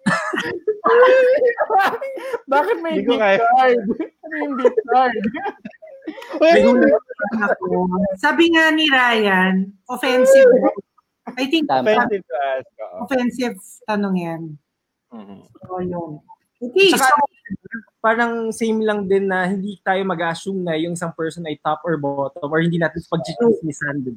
[2.52, 3.78] Bakit may Hindi ko beat card?
[4.24, 5.14] Ano yung beat card?
[8.18, 10.50] Sabi nga ni Ryan, offensive.
[11.38, 11.70] I think.
[11.70, 12.68] Offensive to ask.
[12.80, 12.96] oo.
[13.06, 14.42] offensive tanong yan.
[15.14, 15.38] Mhm.
[15.46, 16.10] So, yun.
[16.60, 17.14] Okay, Saka, so,
[18.04, 21.96] parang same lang din na hindi tayo mag-assume na yung isang person ay top or
[21.96, 24.04] bottom or hindi natin pag-chismisan.
[24.04, 24.12] di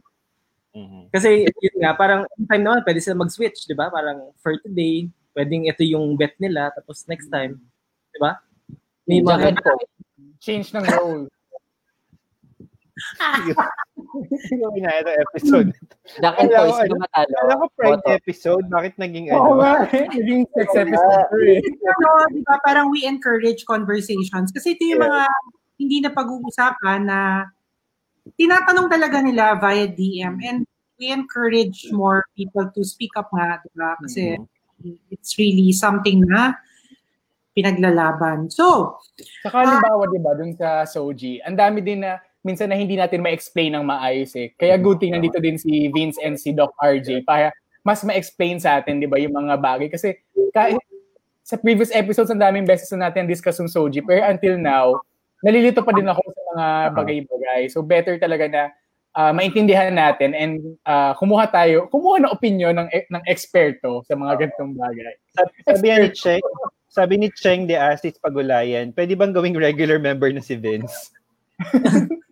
[0.73, 1.13] Mhm.
[1.13, 3.87] Kasi yun nga, parang time naman pwede sila mag-switch, di ba?
[3.87, 7.61] Parang for today, pwedeng ito yung bet nila, tapos next time,
[8.09, 8.41] di ba?
[9.05, 9.53] May mga.
[10.43, 11.23] Change ng role.
[14.53, 15.73] Yung ina ito episode.
[16.21, 17.33] Jack and ano, sino matalo?
[17.41, 19.65] Alam ko pride episode, bakit naging Oo ano?
[19.65, 19.89] nga.
[19.89, 20.05] eh.
[20.05, 21.57] Naging sex episode ko eh.
[21.63, 24.53] ano, di ba, parang we encourage conversations.
[24.53, 25.09] Kasi ito yung Yeah.
[25.09, 25.21] mga
[25.81, 27.19] hindi na pag-uusapan na
[28.39, 30.63] tinatanong talaga nila via DM and
[30.99, 33.97] we encourage more people to speak up nga, di ba?
[33.99, 34.39] Kasi
[35.11, 36.55] it's really something na
[37.53, 38.49] pinaglalaban.
[38.49, 38.97] So,
[39.45, 43.23] Saka halimbawa, di ba, dun sa Soji, ang dami din na minsan na hindi natin
[43.23, 44.51] ma-explain ng maayos eh.
[44.57, 47.53] Kaya good thing nandito din si Vince and si Doc RJ para
[47.83, 49.87] mas ma-explain sa atin, di ba, yung mga bagay.
[49.91, 50.15] Kasi
[50.51, 50.79] kahit
[51.43, 53.99] sa previous episodes, ang daming beses na natin discuss yung Soji.
[54.03, 54.99] Pero until now,
[55.43, 57.61] nalilito pa din ako sa mga bagay-bagay.
[57.73, 58.63] So better talaga na
[59.17, 64.45] ah, maintindihan natin and ah, kumuha tayo, kumuha ng opinion ng, ng eksperto sa mga
[64.45, 65.13] ganitong bagay.
[65.65, 66.45] Sabi ni Cheng,
[66.93, 71.09] sabi ni Cheng de Asis Pagulayan, pwede bang gawing regular member na si Vince?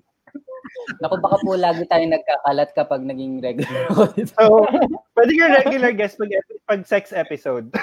[1.02, 3.86] Naku, baka po lagi tayo nagkakalat kapag naging regular.
[4.38, 4.70] So,
[5.18, 6.30] pwede ka regular guest pag,
[6.70, 7.74] pag sex episode.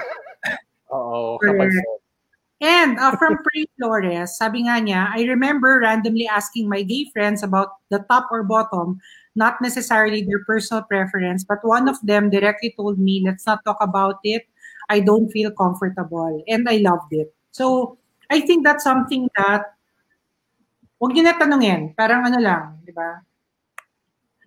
[0.95, 1.71] Oo, kapag
[2.61, 7.47] And uh, from Prey Flores, sabi nga niya, I remember randomly asking my gay friends
[7.47, 8.99] about the top or bottom,
[9.39, 13.79] not necessarily their personal preference, but one of them directly told me, let's not talk
[13.79, 14.43] about it.
[14.91, 16.43] I don't feel comfortable.
[16.49, 17.31] And I loved it.
[17.55, 17.99] So,
[18.31, 19.79] I think that's something that
[20.99, 21.95] huwag niyo na tanungin.
[21.95, 23.23] Parang ano lang, di ba?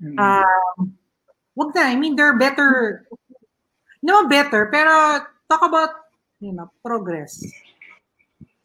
[0.02, 1.00] Um,
[1.56, 1.88] wag na.
[1.88, 3.06] I mean, they're better.
[4.04, 4.68] No, better.
[4.68, 6.12] Pero talk about,
[6.44, 7.40] you know, progress.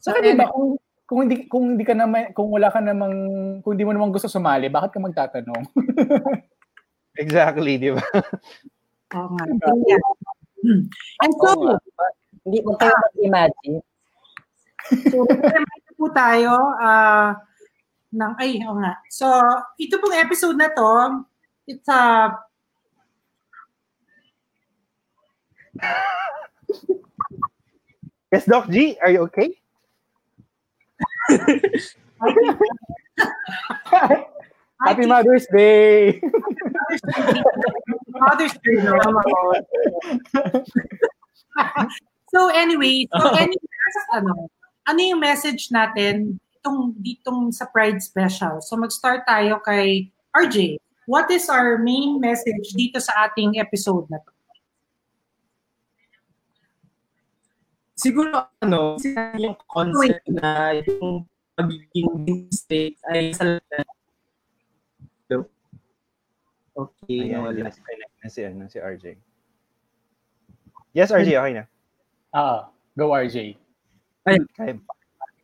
[0.06, 3.14] Saka di ba, kung, kung hindi kung hindi ka naman kung wala ka namang
[3.66, 5.66] kung hindi mo naman gusto sumali, bakit ka magtatanong?
[7.22, 8.04] Exactly, di ba?
[9.18, 9.44] Oo nga.
[9.82, 9.98] Yeah.
[11.26, 11.74] And so, nga.
[12.46, 13.82] Hindi mo kayo mag-imagine.
[15.10, 15.26] so
[15.98, 17.34] po tayo ah
[18.14, 18.94] ng, ay, oo nga.
[19.10, 19.26] So,
[19.76, 21.20] ito pong episode na to,
[21.66, 22.30] it's a,
[28.32, 29.54] Yes, Doc G, are you okay?
[34.84, 36.20] Happy Mother's Day!
[38.12, 39.24] Mother's Day naman
[42.32, 43.72] so anyway, so anyway,
[44.12, 44.52] ano,
[44.84, 48.60] ano yung message natin itong ditong sa Pride Special?
[48.60, 50.76] So mag-start tayo kay RJ.
[51.08, 54.35] What is our main message dito sa ating episode na to?
[57.96, 59.00] Siguro ano,
[59.40, 61.24] yung concept na yung
[61.56, 63.56] pagiging state ay sa
[65.26, 65.48] Hello?
[66.76, 67.72] Okay, Ayan, nawala.
[67.72, 69.16] disconnect na si, ano, si RJ.
[70.92, 71.64] Yes, RJ, okay na.
[72.36, 73.56] Ah, go RJ.
[74.28, 74.44] Ayun.
[74.52, 74.76] Kaya,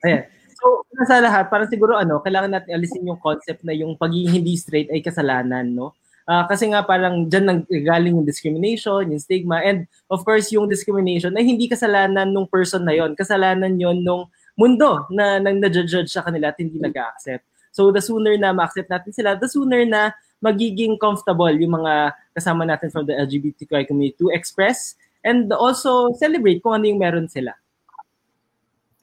[0.04, 0.22] Ayan.
[0.52, 4.54] So, sa lahat, parang siguro ano, kailangan natin alisin yung concept na yung pagiging hindi
[4.60, 5.96] straight ay kasalanan, no?
[6.22, 10.70] Ah, kasi nga parang dyan nang galing yung discrimination, yung stigma, and of course yung
[10.70, 16.06] discrimination ay hindi kasalanan nung person na yon, kasalanan yon nung mundo na nang na-judge
[16.06, 17.42] sa kanila at hindi nag-accept.
[17.74, 22.66] So the sooner na ma-accept natin sila, the sooner na magiging comfortable yung mga kasama
[22.66, 24.94] natin from the LGBTQI community to express
[25.26, 27.54] and also celebrate kung ano yung meron sila.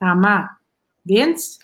[0.00, 0.56] Tama.
[1.04, 1.60] Vince?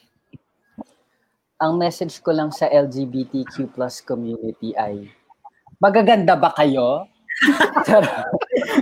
[1.57, 5.09] Ang message ko lang sa LGBTQ plus community ay,
[5.81, 7.07] magaganda ba kayo?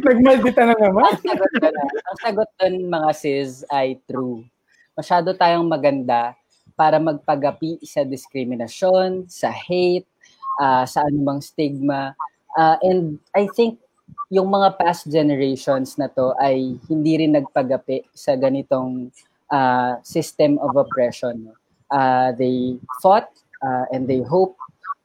[0.06, 1.10] Nagmaldita na naman.
[1.10, 4.46] ang sagot doon, ang sagot doon mga sis ay true.
[4.94, 6.38] Masyado tayong maganda
[6.78, 10.06] para magpagapi sa diskriminasyon, sa hate,
[10.62, 12.14] ah, sa anumang stigma.
[12.54, 13.82] Ah, and I think
[14.30, 19.10] yung mga past generations na to ay hindi rin nagpagapi sa ganitong
[19.50, 21.50] ah, system of oppression.
[21.90, 23.30] Ah, they fought
[23.62, 24.54] ah, and they hope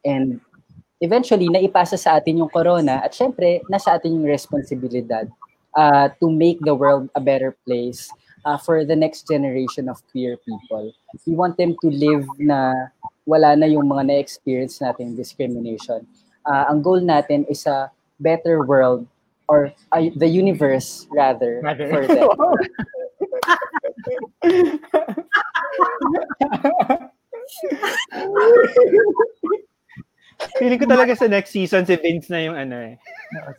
[0.06, 0.42] and
[1.00, 5.28] eventually naipasa sa atin yung corona at syempre nasa atin yung responsibilidad
[5.76, 8.12] uh, to make the world a better place
[8.46, 10.94] uh, for the next generation of queer people.
[11.26, 12.90] We want them to live na
[13.26, 16.06] wala na yung mga na-experience nating discrimination.
[16.46, 19.08] Uh, ang goal natin is a better world
[19.48, 21.88] or uh, the universe rather Rather.
[21.88, 22.30] for them.
[30.60, 32.96] feeling ko talaga sa next season, si Vince na yung ano eh.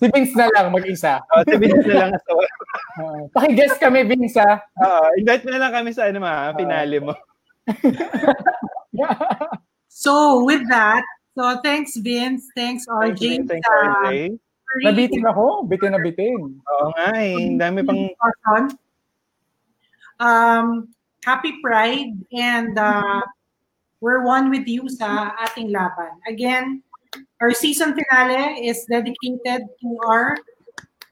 [0.01, 1.21] Si Vince na lang mag-isa.
[1.37, 2.13] Oh, si Vince na lang.
[2.25, 2.41] So,
[3.01, 4.61] Uh, Paki-guess kami, Vince, ha?
[4.83, 7.15] Oo, invite mo na lang kami sa ano ma, finale mo.
[9.91, 11.03] So with that,
[11.35, 13.43] so thanks Vince, thanks RJ.
[13.51, 14.39] Thanks, sa RJ.
[14.71, 15.67] very Nabitin ako.
[15.67, 16.63] Bitin na bitin.
[16.63, 17.59] Oo nga eh.
[17.59, 18.07] Dami pang.
[20.23, 20.95] Um,
[21.27, 23.21] happy Pride and uh,
[24.01, 26.13] we're one with you sa ating laban.
[26.27, 26.83] Again,
[27.41, 30.37] our season finale is dedicated to our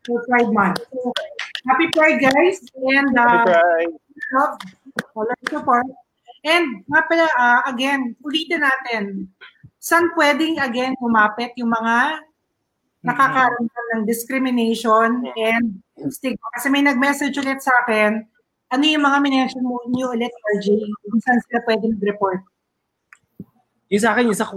[0.08, 0.80] to Pride Month.
[0.88, 1.12] So,
[1.68, 3.94] happy Pride guys and uh, Happy Pride.
[4.32, 4.52] love,
[5.14, 5.86] all our support.
[6.48, 9.28] And nga pala, ah, again, ulitin natin,
[9.76, 12.24] saan pwedeng again umapit yung mga
[13.04, 16.46] nakakaramdam ng discrimination and stigma.
[16.56, 18.24] Kasi may nag-message ulit sa akin,
[18.72, 20.66] ano yung mga minention mo niyo ulit, RJ,
[21.04, 22.42] kung saan sila pwede mag-report?
[23.88, 24.52] Yung sa akin, yung sa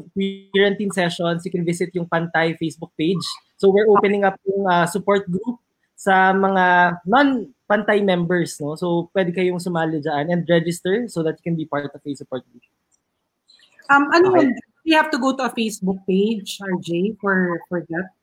[0.52, 3.24] quarantine sessions, you can visit yung Pantay Facebook page.
[3.56, 5.60] So we're opening up yung uh, support group
[5.96, 8.60] sa mga non-Pantay members.
[8.60, 12.02] no So pwede kayong sumali dyan and register so that you can be part of
[12.04, 12.66] a support group.
[13.88, 14.52] Um, ano yun?
[14.82, 18.18] We have to go to a Facebook page, RJ, for for that.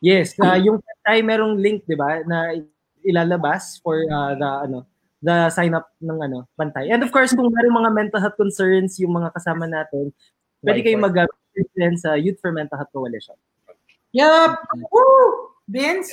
[0.00, 2.56] Yes, uh, yung Pantay merong link, 'di ba, na
[3.04, 4.88] ilalabas for uh, the ano,
[5.20, 6.88] the sign up ng ano, Pantay.
[6.88, 10.16] And of course, kung meron mga mental health concerns yung mga kasama natin,
[10.62, 11.16] pwede kayong mag
[12.00, 13.36] sa Youth for Mental Health Coalition.
[14.12, 14.58] Yup!
[14.90, 15.54] Woo!
[15.70, 16.10] Vince?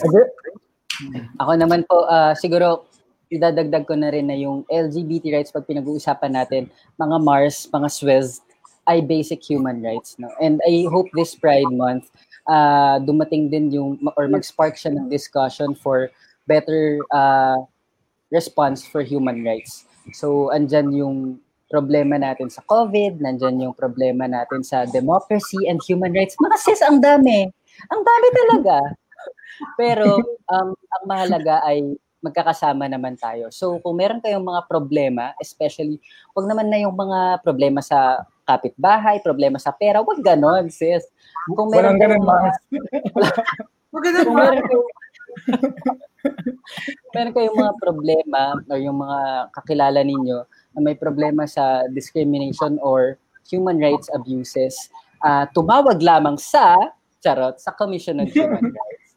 [1.42, 2.86] Ako naman po, ah, siguro,
[3.28, 8.42] idadagdag ko na rin na yung LGBT rights pag pinag-uusapan natin, mga Mars, mga Swez,
[8.88, 10.16] ay basic human rights.
[10.16, 10.32] No?
[10.40, 12.08] And I hope this Pride Month,
[12.48, 16.08] ah, dumating din yung, or mag-spark siya ng discussion for
[16.48, 17.68] better ah,
[18.32, 19.84] response for human rights.
[20.16, 26.16] So, andyan yung problema natin sa COVID, nandyan yung problema natin sa democracy and human
[26.16, 26.40] rights.
[26.40, 27.48] Mga sis, ang dami.
[27.92, 28.78] Ang dami talaga.
[29.76, 30.18] Pero
[30.48, 33.52] um, ang mahalaga ay magkakasama naman tayo.
[33.54, 36.02] So kung meron kayong mga problema, especially,
[36.34, 41.04] wag naman na yung mga problema sa kapitbahay, problema sa pera, wag ganon, sis.
[41.54, 42.58] Kung Walang ganun, mga-.
[43.92, 44.50] Huwag ganun, kung Mars.
[44.50, 44.88] meron kayong,
[47.16, 50.40] meron kayong mga problema or yung mga kakilala ninyo
[50.76, 53.18] na may problema sa discrimination or
[53.48, 54.92] human rights abuses,
[55.24, 56.76] ah, tumawag lamang sa,
[57.24, 59.08] charot, sa Commission on Human Rights.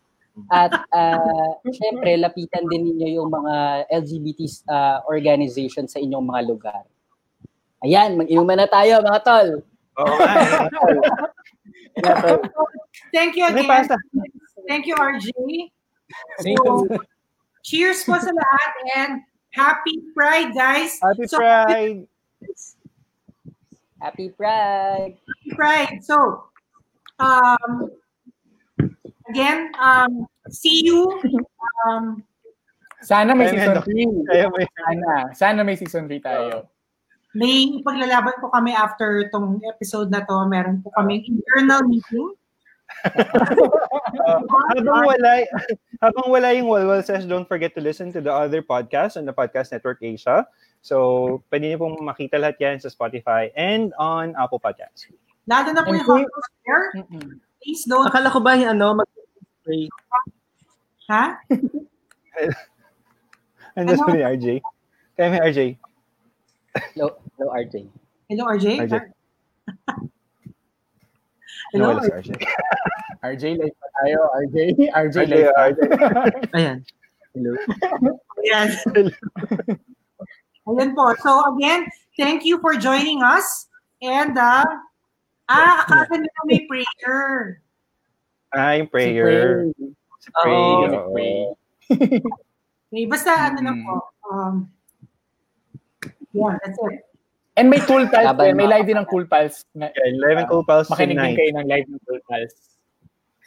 [0.48, 6.82] At uh, syempre, lapitan din ninyo yung mga LGBT uh, organization sa inyong mga lugar.
[7.84, 9.48] Ayan, mag-inuman na tayo mga tol.
[10.00, 10.38] Oo eh.
[13.12, 13.68] Thank you again.
[14.68, 15.28] Thank you, RJ.
[16.40, 16.88] So,
[17.62, 19.12] cheers po sa lahat and
[19.52, 20.98] happy Pride, guys.
[21.02, 22.06] Happy So, Pride.
[24.00, 25.20] Happy Pride!
[25.20, 26.00] Happy Pride.
[26.00, 26.48] So,
[27.20, 27.92] um,
[29.28, 31.20] again, um, see you.
[31.84, 32.24] Um,
[33.04, 34.28] Sana may season nga, 3.
[34.28, 35.12] Kaya may Sana.
[35.36, 36.68] Sana may season 3 tayo.
[37.30, 40.48] may paglalaban po kami after tong episode na to.
[40.48, 42.32] Meron po kami internal meeting.
[43.00, 44.42] Uh,
[44.76, 45.30] habang wala
[46.04, 49.32] habang wala yung Walwal Sesh, don't forget to listen to the other podcasts on the
[49.32, 50.44] Podcast Network Asia.
[50.80, 55.08] So, pwede niyo pong makita lahat yan sa Spotify and on Apple Podcasts.
[55.48, 56.82] Lalo na po And yung Hot Fair.
[57.60, 58.08] Please don't.
[58.08, 59.88] Akala ko ba yung ano, mag-spray?
[61.12, 61.24] Ha?
[63.76, 64.04] Andiyan Ano?
[64.06, 64.46] po ni RJ.
[65.16, 65.60] Kaya may RJ.
[66.94, 67.74] Hello, hello RJ.
[68.30, 68.66] Hello, RJ.
[68.88, 68.94] RJ.
[71.70, 72.30] Hello, Nawala si RJ.
[73.30, 74.18] RJ, live pa tayo.
[74.42, 74.56] RJ,
[74.90, 75.62] RJ, RJ, live pa.
[75.70, 75.78] RJ.
[76.58, 76.78] Ayan.
[77.30, 77.50] Hello.
[78.42, 78.82] Yes.
[80.66, 81.14] Ayan po.
[81.22, 81.86] So again,
[82.18, 83.70] thank you for joining us.
[84.02, 84.66] And, uh,
[85.46, 87.62] ah, akala nila may prayer.
[88.50, 89.70] Ah, yung prayer.
[90.18, 90.50] Si Pray.
[90.50, 91.10] Oo, si oo.
[91.14, 91.38] Pray.
[92.90, 93.94] Okay, basta ano lang po.
[94.26, 94.54] Um,
[96.34, 97.09] yeah, that's it.
[97.60, 98.56] And may Cool Pals din.
[98.56, 99.68] May live din ng Cool Pals.
[99.76, 101.36] Na, Yeah, 11 Cool Pals makinig din tonight.
[101.36, 102.54] kayo ng live ng Cool Pals.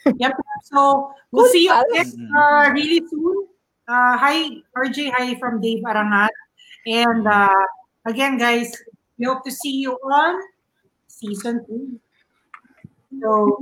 [0.06, 0.32] Yep.
[0.70, 3.50] So, we'll see you again uh, really soon.
[3.90, 5.10] Uh, hi, RJ.
[5.18, 6.30] Hi from Dave Arangat.
[6.86, 7.64] And uh,
[8.06, 8.70] again, guys,
[9.18, 10.38] we hope to see you on
[11.10, 11.98] season two.
[13.18, 13.58] So,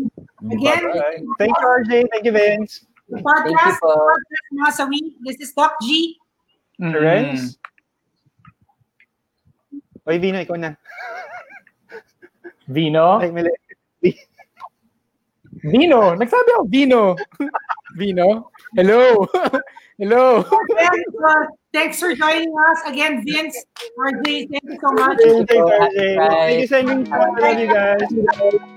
[0.53, 1.23] again, Bye-bye.
[1.41, 1.93] Thank you, RJ.
[2.13, 2.85] Thank you, Vince.
[3.09, 3.93] the podcast, Thank you po.
[3.95, 5.01] podcast sawi.
[5.25, 6.19] This is Doc G.
[6.77, 6.93] Mm.
[6.99, 7.57] Renz?
[10.03, 10.75] Oy, Vino, ikaw na.
[12.67, 13.23] Vino?
[13.23, 13.55] Ay, mali.
[15.63, 16.19] Vino!
[16.19, 17.15] Nagsabi ako, Vino!
[17.95, 18.51] Vino?
[18.75, 19.23] Hello!
[20.03, 20.43] Hello!
[21.75, 22.79] And, thanks for joining us.
[22.87, 23.65] Again, Vince,
[23.99, 25.19] RJ, thank you so much.
[25.23, 25.71] Thank you, po.
[25.71, 26.31] RJ.
[26.31, 28.01] Thank you, sending Love you guys.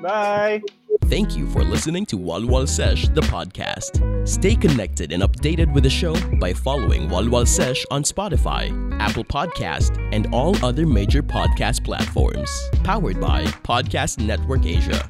[0.02, 0.62] Bye.
[1.06, 4.28] Thank you for listening to Walwal Sesh, the podcast.
[4.28, 10.00] Stay connected and updated with the show by following Walwal Sesh on Spotify, Apple Podcast,
[10.14, 12.50] and all other major podcast platforms.
[12.84, 15.10] Powered by Podcast Network Asia.